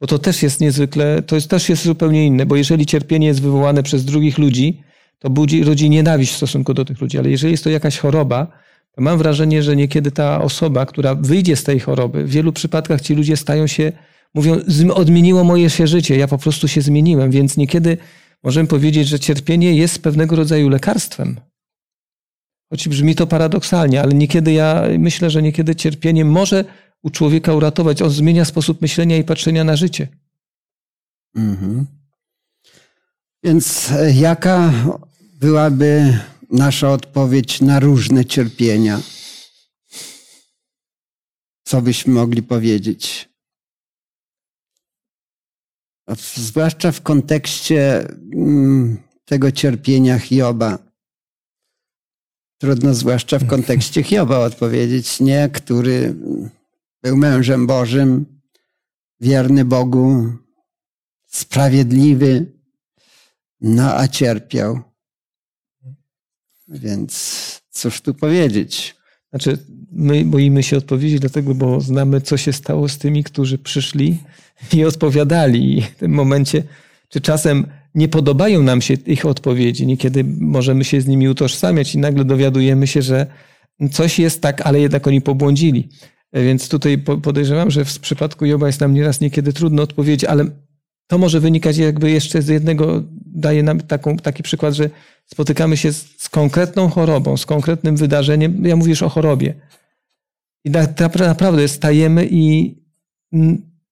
bo 0.00 0.06
to 0.06 0.18
też 0.18 0.42
jest 0.42 0.60
niezwykle, 0.60 1.22
to 1.22 1.34
jest, 1.34 1.50
też 1.50 1.68
jest 1.68 1.82
zupełnie 1.82 2.26
inne, 2.26 2.46
bo 2.46 2.56
jeżeli 2.56 2.86
cierpienie 2.86 3.26
jest 3.26 3.42
wywołane 3.42 3.82
przez 3.82 4.04
drugich 4.04 4.38
ludzi, 4.38 4.82
to 5.18 5.30
budzi, 5.30 5.64
rodzi 5.64 5.90
nienawiść 5.90 6.32
w 6.32 6.36
stosunku 6.36 6.74
do 6.74 6.84
tych 6.84 7.00
ludzi, 7.00 7.18
ale 7.18 7.30
jeżeli 7.30 7.50
jest 7.50 7.64
to 7.64 7.70
jakaś 7.70 7.98
choroba, 7.98 8.46
mam 8.98 9.18
wrażenie, 9.18 9.62
że 9.62 9.76
niekiedy 9.76 10.10
ta 10.10 10.42
osoba, 10.42 10.86
która 10.86 11.14
wyjdzie 11.14 11.56
z 11.56 11.64
tej 11.64 11.80
choroby, 11.80 12.24
w 12.24 12.30
wielu 12.30 12.52
przypadkach 12.52 13.00
ci 13.00 13.14
ludzie 13.14 13.36
stają 13.36 13.66
się, 13.66 13.92
mówią, 14.34 14.56
odmieniło 14.94 15.44
moje 15.44 15.70
się 15.70 15.86
życie, 15.86 16.16
ja 16.16 16.28
po 16.28 16.38
prostu 16.38 16.68
się 16.68 16.80
zmieniłem, 16.80 17.30
więc 17.30 17.56
niekiedy 17.56 17.96
możemy 18.42 18.68
powiedzieć, 18.68 19.08
że 19.08 19.18
cierpienie 19.18 19.74
jest 19.74 20.02
pewnego 20.02 20.36
rodzaju 20.36 20.68
lekarstwem. 20.68 21.40
Choć 22.70 22.88
brzmi 22.88 23.14
to 23.14 23.26
paradoksalnie, 23.26 24.02
ale 24.02 24.14
niekiedy 24.14 24.52
ja 24.52 24.84
myślę, 24.98 25.30
że 25.30 25.42
niekiedy 25.42 25.76
cierpienie 25.76 26.24
może 26.24 26.64
u 27.02 27.10
człowieka 27.10 27.54
uratować. 27.54 28.02
On 28.02 28.10
zmienia 28.10 28.44
sposób 28.44 28.82
myślenia 28.82 29.16
i 29.16 29.24
patrzenia 29.24 29.64
na 29.64 29.76
życie. 29.76 30.08
Mhm. 31.36 31.86
Więc 33.44 33.92
e, 33.92 34.12
jaka 34.12 34.72
byłaby 35.40 36.18
nasza 36.50 36.92
odpowiedź 36.92 37.60
na 37.60 37.80
różne 37.80 38.24
cierpienia? 38.24 39.00
Co 41.64 41.82
byśmy 41.82 42.12
mogli 42.12 42.42
powiedzieć? 42.42 43.28
Zwłaszcza 46.34 46.92
w 46.92 47.02
kontekście 47.02 48.08
mm, 48.34 49.02
tego 49.24 49.52
cierpienia 49.52 50.18
Hioba. 50.18 50.78
Trudno 52.58 52.94
zwłaszcza 52.94 53.38
w 53.38 53.46
kontekście 53.46 54.02
Hioba 54.08 54.38
odpowiedzieć, 54.38 55.20
nie, 55.20 55.48
który 55.48 56.14
był 57.02 57.16
mężem 57.16 57.66
Bożym, 57.66 58.40
wierny 59.20 59.64
Bogu, 59.64 60.32
sprawiedliwy, 61.26 62.52
no 63.60 63.94
a 63.94 64.08
cierpiał. 64.08 64.87
Więc 66.68 67.62
cóż 67.70 68.00
tu 68.00 68.14
powiedzieć? 68.14 68.96
Znaczy, 69.30 69.58
my 69.92 70.24
boimy 70.24 70.62
się 70.62 70.76
odpowiedzieć, 70.76 71.20
dlatego, 71.20 71.54
bo 71.54 71.80
znamy, 71.80 72.20
co 72.20 72.36
się 72.36 72.52
stało 72.52 72.88
z 72.88 72.98
tymi, 72.98 73.24
którzy 73.24 73.58
przyszli 73.58 74.18
i 74.72 74.84
odpowiadali. 74.84 75.78
I 75.78 75.82
w 75.82 75.96
tym 75.96 76.12
momencie, 76.12 76.62
czy 77.08 77.20
czasem 77.20 77.66
nie 77.94 78.08
podobają 78.08 78.62
nam 78.62 78.80
się 78.80 78.94
ich 78.94 79.26
odpowiedzi, 79.26 79.86
niekiedy 79.86 80.24
możemy 80.40 80.84
się 80.84 81.00
z 81.00 81.06
nimi 81.06 81.28
utożsamiać 81.28 81.94
i 81.94 81.98
nagle 81.98 82.24
dowiadujemy 82.24 82.86
się, 82.86 83.02
że 83.02 83.26
coś 83.92 84.18
jest 84.18 84.40
tak, 84.40 84.60
ale 84.60 84.80
jednak 84.80 85.06
oni 85.06 85.20
pobłądzili. 85.20 85.88
Więc 86.32 86.68
tutaj 86.68 86.98
podejrzewam, 86.98 87.70
że 87.70 87.84
w 87.84 87.98
przypadku 88.00 88.46
Joba 88.46 88.66
jest 88.66 88.80
nam 88.80 88.94
nieraz 88.94 89.20
niekiedy 89.20 89.52
trudno 89.52 89.82
odpowiedzieć, 89.82 90.24
ale 90.24 90.44
to 91.06 91.18
może 91.18 91.40
wynikać 91.40 91.76
jakby 91.76 92.10
jeszcze 92.10 92.42
z 92.42 92.48
jednego, 92.48 93.02
daje 93.38 93.62
nam 93.62 93.80
taką, 93.80 94.16
taki 94.16 94.42
przykład, 94.42 94.74
że 94.74 94.90
spotykamy 95.26 95.76
się 95.76 95.92
z, 95.92 96.14
z 96.18 96.28
konkretną 96.28 96.88
chorobą, 96.88 97.36
z 97.36 97.46
konkretnym 97.46 97.96
wydarzeniem. 97.96 98.66
Ja 98.66 98.76
mówisz 98.76 99.02
o 99.02 99.08
chorobie. 99.08 99.54
I 100.64 100.70
na, 100.70 100.88
naprawdę 101.18 101.68
stajemy 101.68 102.28
i 102.30 102.74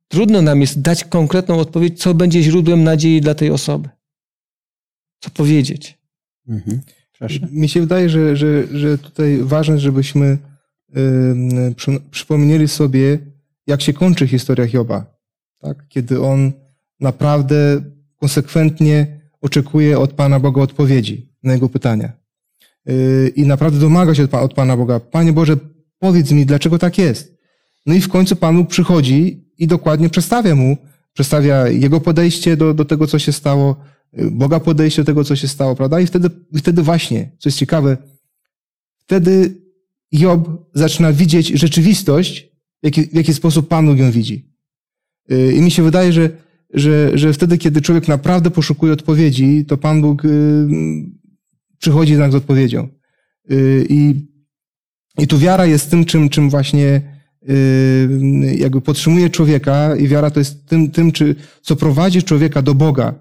trudno 0.09 0.43
nam 0.43 0.61
jest 0.61 0.81
dać 0.81 1.05
konkretną 1.05 1.59
odpowiedź, 1.59 2.03
co 2.03 2.15
będzie 2.15 2.43
źródłem 2.43 2.85
nadziei 2.85 3.21
dla 3.21 3.35
tej 3.35 3.51
osoby. 3.51 3.89
Co 5.21 5.31
powiedzieć. 5.31 5.99
Mhm. 6.49 6.81
Mi 7.51 7.69
się 7.69 7.81
wydaje, 7.81 8.09
że, 8.09 8.37
że, 8.37 8.67
że 8.79 8.99
tutaj 8.99 9.39
ważne, 9.43 9.79
żebyśmy 9.79 10.39
przypomnieli 12.11 12.69
sobie, 12.69 13.19
jak 13.67 13.83
się 13.83 13.93
kończy 13.93 14.27
historia 14.27 14.67
Hioba. 14.67 15.07
Tak? 15.59 15.89
Kiedy 15.89 16.23
on 16.23 16.53
naprawdę 17.01 17.83
konsekwentnie 18.17 19.16
oczekuje 19.41 19.99
od 19.99 20.13
Pana 20.13 20.41
Boga 20.41 20.63
odpowiedzi 20.63 21.29
na 21.43 21.53
jego 21.53 21.69
pytania. 21.69 22.13
y, 22.91 23.33
i 23.37 23.47
naprawdę 23.47 23.81
domaga 23.81 24.15
się 24.15 24.25
od, 24.25 24.31
Pa- 24.31 24.41
od 24.41 24.55
Pana 24.55 24.77
Boga. 24.77 25.01
Panie 25.01 25.33
Boże, 25.33 25.57
powiedz 25.99 26.31
mi, 26.33 26.47
dlaczego 26.47 26.79
tak 26.79 26.99
jest. 26.99 27.37
No 27.87 27.95
i 27.95 28.01
w 28.01 28.09
końcu 28.09 28.37
Pan 28.37 28.57
Bóg 28.57 28.69
przychodzi 28.69 29.45
i 29.59 29.67
dokładnie 29.67 30.09
przedstawia 30.11 30.55
mu, 30.55 30.77
przedstawia 31.13 31.69
jego 31.69 32.01
podejście 32.01 32.57
do, 32.57 32.75
do 32.75 32.85
tego, 32.85 33.07
co 33.07 33.19
się 33.19 33.33
stało, 33.33 33.77
y, 34.19 34.31
Boga 34.31 34.61
podejście 34.61 35.03
do 35.03 35.07
tego, 35.07 35.25
co 35.25 35.37
się 35.37 35.49
stało, 35.49 35.75
prawda? 35.75 36.01
I 36.01 36.07
wtedy, 36.07 36.31
wtedy 36.59 36.83
właśnie, 36.83 37.31
co 37.39 37.49
jest 37.49 37.59
ciekawe, 37.59 37.97
wtedy 38.99 39.55
Job 40.13 40.49
zaczyna 40.75 41.13
widzieć 41.13 41.47
rzeczywistość, 41.49 42.49
w 42.83 42.85
jaki, 42.85 43.03
w 43.03 43.15
jaki 43.15 43.35
sposób 43.35 43.69
Pan 43.69 43.99
ją 43.99 44.11
widzi. 44.11 44.53
Y, 45.33 45.53
I 45.53 45.61
mi 45.61 45.71
się 45.71 45.83
wydaje, 45.83 46.13
że, 46.13 46.31
że, 46.75 47.19
że 47.19 47.33
wtedy, 47.33 47.59
kiedy 47.59 47.81
człowiek 47.81 48.09
naprawdę 48.09 48.51
poszukuje 48.51 48.93
odpowiedzi, 48.93 49.65
to 49.69 49.77
Pan 49.77 50.01
Bóg 50.01 50.25
y, 50.25 50.29
przychodzi 51.79 52.13
jednak 52.13 52.33
z 52.33 52.35
odpowiedzią. 52.35 52.89
Y, 53.51 53.87
I, 53.89 54.15
I 55.19 55.27
tu 55.27 55.39
wiara 55.39 55.67
jest 55.67 55.91
tym, 55.91 56.05
czym, 56.05 56.29
czym 56.29 56.51
właśnie 56.51 57.01
y, 57.51 58.57
jakby 58.59 58.81
podtrzymuje 58.81 59.31
człowieka 59.31 59.97
i 59.97 60.09
wiara 60.09 60.31
to 60.31 60.41
jest 60.41 60.67
tym, 60.67 60.91
tym 60.91 61.13
czy, 61.13 61.35
co 61.63 61.77
prowadzi 61.77 62.23
człowieka 62.23 62.63
do 62.63 62.75
Boga, 62.75 63.15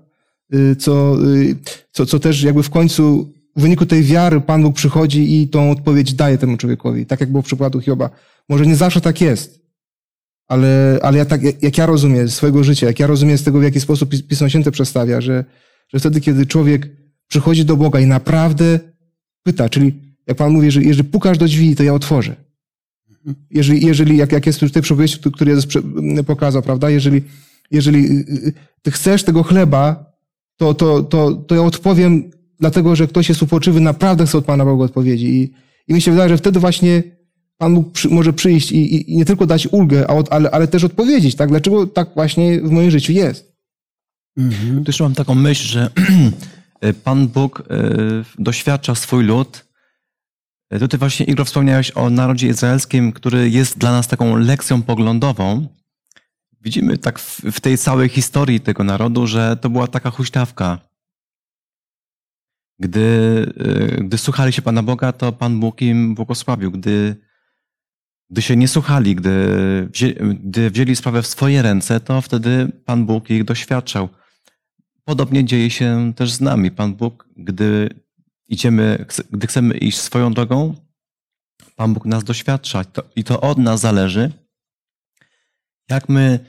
y, 0.53 0.75
co, 0.75 1.25
y, 1.35 1.55
co, 1.91 2.05
co 2.05 2.19
też 2.19 2.43
jakby 2.43 2.63
w 2.63 2.69
końcu 2.69 3.33
w 3.55 3.61
wyniku 3.61 3.85
tej 3.85 4.03
wiary 4.03 4.41
Pan 4.41 4.63
Bóg 4.63 4.75
przychodzi 4.75 5.41
i 5.41 5.47
tą 5.47 5.71
odpowiedź 5.71 6.13
daje 6.13 6.37
temu 6.37 6.57
człowiekowi. 6.57 7.05
Tak 7.05 7.19
jak 7.19 7.31
było 7.31 7.41
w 7.41 7.45
przypadku 7.45 7.79
Hioba. 7.79 8.09
Może 8.49 8.65
nie 8.65 8.75
zawsze 8.75 9.01
tak 9.01 9.21
jest, 9.21 9.64
ale, 10.47 10.99
ale 11.01 11.17
ja 11.17 11.25
tak, 11.25 11.41
jak 11.63 11.77
ja 11.77 11.85
rozumiem 11.85 12.29
swojego 12.29 12.63
życia, 12.63 12.87
jak 12.87 12.99
ja 12.99 13.07
rozumiem 13.07 13.37
z 13.37 13.43
tego, 13.43 13.59
w 13.59 13.63
jaki 13.63 13.79
sposób 13.79 14.09
Pis- 14.09 14.23
Pismo 14.27 14.49
Święte 14.49 14.71
przedstawia, 14.71 15.21
że, 15.21 15.45
że 15.93 15.99
wtedy, 15.99 16.21
kiedy 16.21 16.45
człowiek 16.45 16.89
przychodzi 17.27 17.65
do 17.65 17.77
Boga 17.77 17.99
i 17.99 18.05
naprawdę 18.05 18.79
pyta, 19.43 19.69
czyli 19.69 19.93
jak 20.27 20.37
Pan 20.37 20.51
mówi, 20.51 20.71
że 20.71 20.83
jeżeli 20.83 21.09
pukasz 21.09 21.37
do 21.37 21.45
drzwi, 21.45 21.75
to 21.75 21.83
ja 21.83 21.93
otworzę. 21.93 22.35
Jeżeli, 23.51 23.85
jeżeli 23.85 24.17
jak, 24.17 24.31
jak 24.31 24.45
jest 24.45 24.59
tu 24.59 24.67
w 24.67 24.71
tej 24.71 24.81
przypowieści, 24.81 25.19
któ- 25.19 25.31
który 25.31 25.51
Jezus 25.51 25.73
pokazał, 26.25 26.61
prawda? 26.61 26.89
Jeżeli, 26.89 27.21
jeżeli 27.71 28.05
y, 28.05 28.25
y, 28.47 28.53
ty 28.81 28.91
chcesz 28.91 29.23
tego 29.23 29.43
chleba, 29.43 30.13
to, 30.57 30.73
to, 30.73 31.03
to, 31.03 31.33
to 31.33 31.55
ja 31.55 31.61
odpowiem, 31.61 32.31
dlatego 32.59 32.95
że 32.95 33.07
ktoś 33.07 33.29
jest 33.29 33.43
upoczywy, 33.43 33.79
naprawdę 33.81 34.25
chce 34.25 34.37
od 34.37 34.45
Pana 34.45 34.65
Boga 34.65 34.85
odpowiedzi. 34.85 35.25
I, 35.41 35.53
i 35.87 35.93
mi 35.93 36.01
się 36.01 36.11
wydaje, 36.11 36.29
że 36.29 36.37
wtedy 36.37 36.59
właśnie 36.59 37.03
Pan 37.57 37.75
Bóg 37.75 37.91
przy, 37.91 38.09
może 38.09 38.33
przyjść 38.33 38.71
i, 38.71 38.95
i, 38.95 39.11
i 39.13 39.17
nie 39.17 39.25
tylko 39.25 39.45
dać 39.45 39.67
ulgę, 39.67 40.09
a 40.09 40.13
od, 40.13 40.33
ale, 40.33 40.51
ale 40.51 40.67
też 40.67 40.83
odpowiedzieć, 40.83 41.35
tak? 41.35 41.49
Dlaczego 41.49 41.87
tak 41.87 42.13
właśnie 42.13 42.61
w 42.61 42.71
moim 42.71 42.91
życiu 42.91 43.11
jest? 43.11 43.55
Mhm. 44.37 44.83
Jeszcze 44.87 45.03
mam 45.03 45.15
taką 45.15 45.35
myśl, 45.35 45.67
że 45.67 45.89
Pan 47.03 47.27
Bóg 47.27 47.59
e, 47.59 47.63
doświadcza 48.39 48.95
swój 48.95 49.23
lud. 49.23 49.65
E, 50.69 50.79
Tutaj 50.79 50.99
właśnie, 50.99 51.25
Igor, 51.25 51.45
wspomniałeś 51.45 51.91
o 51.91 52.09
narodzie 52.09 52.47
izraelskim, 52.47 53.11
który 53.11 53.49
jest 53.49 53.77
dla 53.77 53.91
nas 53.91 54.07
taką 54.07 54.35
lekcją 54.35 54.81
poglądową. 54.81 55.67
Widzimy 56.61 56.97
tak 56.97 57.19
w, 57.19 57.41
w 57.41 57.59
tej 57.59 57.77
całej 57.77 58.09
historii 58.09 58.59
tego 58.59 58.83
narodu, 58.83 59.27
że 59.27 59.57
to 59.61 59.69
była 59.69 59.87
taka 59.87 60.11
huśtawka. 60.11 60.79
Gdy, 62.79 63.01
e, 63.57 64.03
gdy 64.03 64.17
słuchali 64.17 64.53
się 64.53 64.61
Pana 64.61 64.83
Boga, 64.83 65.11
to 65.11 65.31
Pan 65.31 65.59
Bóg 65.59 65.81
im 65.81 66.15
błogosławił. 66.15 66.71
Gdy, 66.71 67.15
gdy 68.29 68.41
się 68.41 68.55
nie 68.55 68.67
słuchali, 68.67 69.15
gdy, 69.15 69.47
wzię, 69.93 70.13
gdy 70.43 70.71
wzięli 70.71 70.95
sprawę 70.95 71.21
w 71.21 71.27
swoje 71.27 71.61
ręce, 71.61 71.99
to 71.99 72.21
wtedy 72.21 72.71
Pan 72.85 73.05
Bóg 73.05 73.29
ich 73.29 73.43
doświadczał. 73.43 74.09
Podobnie 75.03 75.45
dzieje 75.45 75.69
się 75.69 76.13
też 76.15 76.31
z 76.31 76.41
nami. 76.41 76.71
Pan 76.71 76.95
Bóg, 76.95 77.29
gdy 77.37 77.89
idziemy, 78.47 79.05
gdy 79.31 79.47
chcemy 79.47 79.77
iść 79.77 79.97
swoją 79.97 80.33
drogą, 80.33 80.75
Pan 81.75 81.93
Bóg 81.93 82.05
nas 82.05 82.23
doświadcza 82.23 82.85
i 83.15 83.23
to 83.23 83.41
od 83.41 83.57
nas 83.57 83.79
zależy, 83.79 84.31
jak 85.89 86.09
my, 86.09 86.39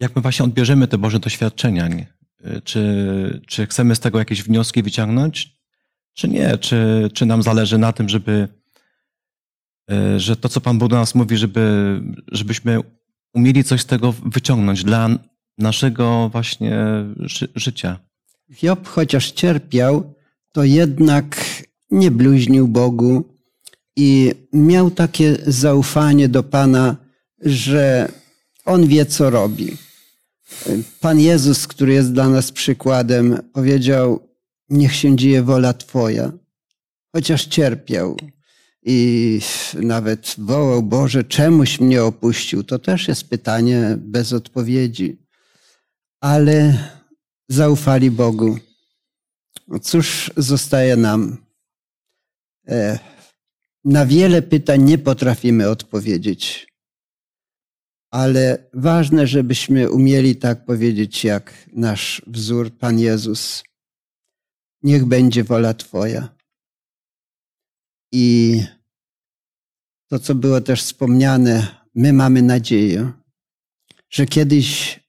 jak 0.00 0.16
my 0.16 0.22
właśnie 0.22 0.44
odbierzemy 0.44 0.88
te 0.88 0.98
Boże 0.98 1.18
doświadczenia. 1.18 1.88
nie? 1.88 2.06
Czy, 2.64 3.40
czy 3.46 3.66
chcemy 3.66 3.94
z 3.94 4.00
tego 4.00 4.18
jakieś 4.18 4.42
wnioski 4.42 4.82
wyciągnąć, 4.82 5.58
czy 6.14 6.28
nie? 6.28 6.58
Czy, 6.58 7.10
czy 7.14 7.26
nam 7.26 7.42
zależy 7.42 7.78
na 7.78 7.92
tym, 7.92 8.08
żeby, 8.08 8.48
że 10.16 10.36
to, 10.36 10.48
co 10.48 10.60
Pan 10.60 10.78
Bóg 10.78 10.88
do 10.88 10.96
nas 10.96 11.14
mówi, 11.14 11.36
żeby, 11.36 12.00
żebyśmy 12.32 12.80
umieli 13.34 13.64
coś 13.64 13.80
z 13.80 13.86
tego 13.86 14.12
wyciągnąć 14.12 14.84
dla 14.84 15.08
naszego 15.58 16.28
właśnie 16.32 16.76
ży, 17.16 17.48
życia. 17.54 17.98
Hiob 18.54 18.88
chociaż 18.88 19.30
cierpiał, 19.30 20.14
to 20.52 20.64
jednak 20.64 21.36
nie 21.90 22.10
bluźnił 22.10 22.68
Bogu 22.68 23.24
i 23.96 24.32
miał 24.52 24.90
takie 24.90 25.36
zaufanie 25.46 26.28
do 26.28 26.42
Pana, 26.42 26.96
że 27.40 28.12
On 28.64 28.86
wie, 28.86 29.06
co 29.06 29.30
robi. 29.30 29.76
Pan 31.00 31.20
Jezus, 31.20 31.66
który 31.66 31.92
jest 31.92 32.12
dla 32.12 32.28
nas 32.28 32.52
przykładem, 32.52 33.38
powiedział: 33.52 34.28
Niech 34.68 34.94
się 34.94 35.16
dzieje 35.16 35.42
wola 35.42 35.72
Twoja. 35.72 36.32
Chociaż 37.12 37.46
cierpiał 37.46 38.16
i 38.90 39.40
nawet 39.74 40.34
wołał: 40.38 40.82
Boże, 40.82 41.24
czemuś 41.24 41.80
mnie 41.80 42.04
opuścił. 42.04 42.64
To 42.64 42.78
też 42.78 43.08
jest 43.08 43.28
pytanie 43.28 43.96
bez 43.98 44.32
odpowiedzi. 44.32 45.18
Ale 46.20 46.88
zaufali 47.48 48.10
Bogu. 48.10 48.58
Cóż 49.82 50.30
zostaje 50.36 50.96
nam? 50.96 51.36
E, 52.68 52.98
Na 53.84 54.06
wiele 54.06 54.42
pytań 54.42 54.82
nie 54.82 54.98
potrafimy 54.98 55.68
odpowiedzieć, 55.68 56.66
ale 58.10 58.70
ważne, 58.74 59.26
żebyśmy 59.26 59.90
umieli 59.90 60.36
tak 60.36 60.64
powiedzieć, 60.64 61.24
jak 61.24 61.68
nasz 61.72 62.22
wzór, 62.26 62.70
Pan 62.78 62.98
Jezus. 62.98 63.62
Niech 64.82 65.04
będzie 65.04 65.44
wola 65.44 65.74
Twoja. 65.74 66.38
I 68.12 68.62
to, 70.08 70.18
co 70.18 70.34
było 70.34 70.60
też 70.60 70.82
wspomniane, 70.82 71.66
my 71.94 72.12
mamy 72.12 72.42
nadzieję, 72.42 73.12
że 74.10 74.26
kiedyś 74.26 75.00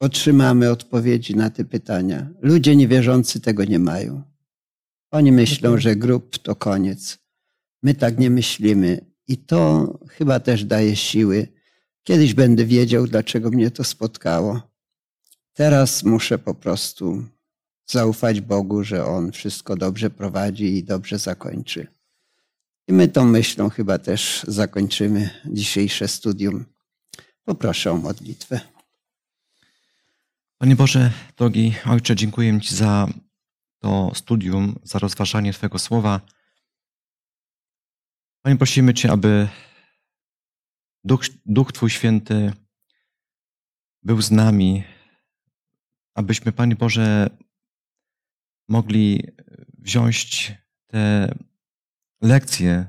otrzymamy 0.00 0.70
odpowiedzi 0.70 1.36
na 1.36 1.50
te 1.50 1.64
pytania. 1.64 2.30
Ludzie 2.42 2.76
niewierzący 2.76 3.40
tego 3.40 3.64
nie 3.64 3.78
mają. 3.78 4.22
Oni 5.10 5.32
myślą, 5.32 5.78
że 5.78 5.96
grób 5.96 6.38
to 6.38 6.56
koniec. 6.56 7.18
My 7.82 7.94
tak 7.94 8.18
nie 8.18 8.30
myślimy. 8.30 9.06
I 9.28 9.36
to 9.36 9.92
chyba 10.08 10.40
też 10.40 10.64
daje 10.64 10.96
siły. 10.96 11.48
Kiedyś 12.02 12.34
będę 12.34 12.64
wiedział, 12.64 13.06
dlaczego 13.06 13.50
mnie 13.50 13.70
to 13.70 13.84
spotkało. 13.84 14.62
Teraz 15.52 16.04
muszę 16.04 16.38
po 16.38 16.54
prostu 16.54 17.24
zaufać 17.86 18.40
Bogu, 18.40 18.84
że 18.84 19.06
On 19.06 19.32
wszystko 19.32 19.76
dobrze 19.76 20.10
prowadzi 20.10 20.76
i 20.76 20.84
dobrze 20.84 21.18
zakończy. 21.18 21.97
I 22.88 22.92
my 22.92 23.08
tą 23.08 23.24
myślą 23.24 23.70
chyba 23.70 23.98
też 23.98 24.44
zakończymy 24.48 25.30
dzisiejsze 25.44 26.08
studium. 26.08 26.64
Poproszę 27.44 27.92
o 27.92 27.96
modlitwę. 27.96 28.60
Panie 30.58 30.76
Boże, 30.76 31.12
drogi 31.36 31.74
Ojcze, 31.86 32.16
dziękuję 32.16 32.60
Ci 32.60 32.74
za 32.74 33.06
to 33.78 34.12
studium, 34.14 34.78
za 34.82 34.98
rozważanie 34.98 35.52
Twojego 35.52 35.78
słowa. 35.78 36.20
Panie, 38.42 38.56
prosimy 38.56 38.94
Cię, 38.94 39.12
aby 39.12 39.48
Duch, 41.04 41.24
Duch 41.46 41.72
Twój 41.72 41.90
Święty 41.90 42.52
był 44.02 44.22
z 44.22 44.30
nami, 44.30 44.84
abyśmy, 46.14 46.52
Panie 46.52 46.76
Boże, 46.76 47.30
mogli 48.68 49.24
wziąć 49.78 50.52
te 50.86 51.34
lekcje 52.20 52.86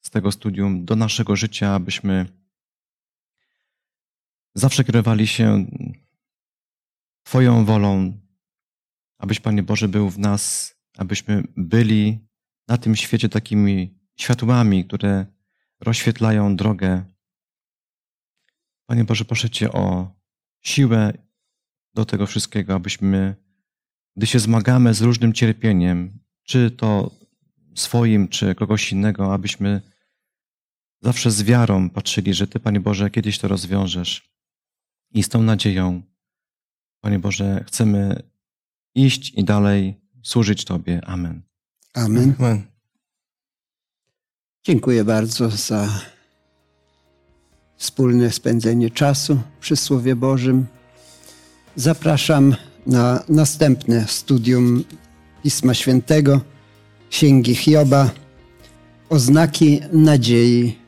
z 0.00 0.10
tego 0.10 0.32
studium 0.32 0.84
do 0.84 0.96
naszego 0.96 1.36
życia, 1.36 1.74
abyśmy 1.74 2.26
zawsze 4.54 4.84
kierowali 4.84 5.26
się 5.26 5.66
Twoją 7.24 7.64
wolą, 7.64 8.20
abyś, 9.18 9.40
Panie 9.40 9.62
Boże, 9.62 9.88
był 9.88 10.10
w 10.10 10.18
nas, 10.18 10.74
abyśmy 10.96 11.42
byli 11.56 12.28
na 12.68 12.78
tym 12.78 12.96
świecie 12.96 13.28
takimi 13.28 13.98
światłami, 14.16 14.84
które 14.84 15.26
rozświetlają 15.80 16.56
drogę. 16.56 17.04
Panie 18.86 19.04
Boże, 19.04 19.24
proszę 19.24 19.50
Cię 19.50 19.72
o 19.72 20.14
siłę 20.60 21.12
do 21.94 22.04
tego 22.04 22.26
wszystkiego, 22.26 22.74
abyśmy, 22.74 23.34
gdy 24.16 24.26
się 24.26 24.38
zmagamy 24.38 24.94
z 24.94 25.02
różnym 25.02 25.32
cierpieniem, 25.32 26.18
czy 26.42 26.70
to 26.70 27.10
swoim, 27.74 28.28
czy 28.28 28.54
kogoś 28.54 28.92
innego, 28.92 29.34
abyśmy 29.34 29.80
zawsze 31.02 31.30
z 31.30 31.42
wiarą 31.42 31.90
patrzyli, 31.90 32.34
że 32.34 32.46
Ty, 32.46 32.60
Panie 32.60 32.80
Boże, 32.80 33.10
kiedyś 33.10 33.38
to 33.38 33.48
rozwiążesz. 33.48 34.34
I 35.10 35.22
z 35.22 35.28
tą 35.28 35.42
nadzieją, 35.42 36.02
Panie 37.00 37.18
Boże, 37.18 37.64
chcemy 37.66 38.22
iść 38.94 39.30
i 39.34 39.44
dalej 39.44 40.00
służyć 40.22 40.64
Tobie. 40.64 41.00
Amen. 41.04 41.42
Amen. 41.94 42.34
Amen. 42.38 42.62
Dziękuję 44.64 45.04
bardzo 45.04 45.50
za 45.50 45.88
wspólne 47.76 48.30
spędzenie 48.30 48.90
czasu 48.90 49.40
przy 49.60 49.76
Słowie 49.76 50.16
Bożym. 50.16 50.66
Zapraszam 51.76 52.56
na 52.86 53.24
następne 53.28 54.08
studium 54.08 54.84
Pisma 55.42 55.74
Świętego, 55.74 56.40
Księgi 57.10 57.54
Hioba, 57.54 58.10
Oznaki 59.08 59.80
Nadziei. 59.92 60.78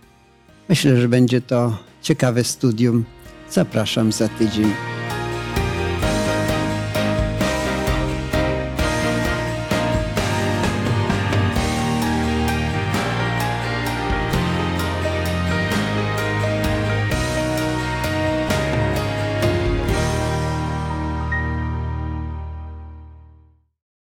Myślę, 0.69 1.01
że 1.01 1.09
będzie 1.09 1.41
to 1.41 1.79
ciekawe 2.03 2.45
studium. 2.45 3.05
Zapraszam 3.51 4.13
za 4.13 4.29
tydzień. 4.29 4.96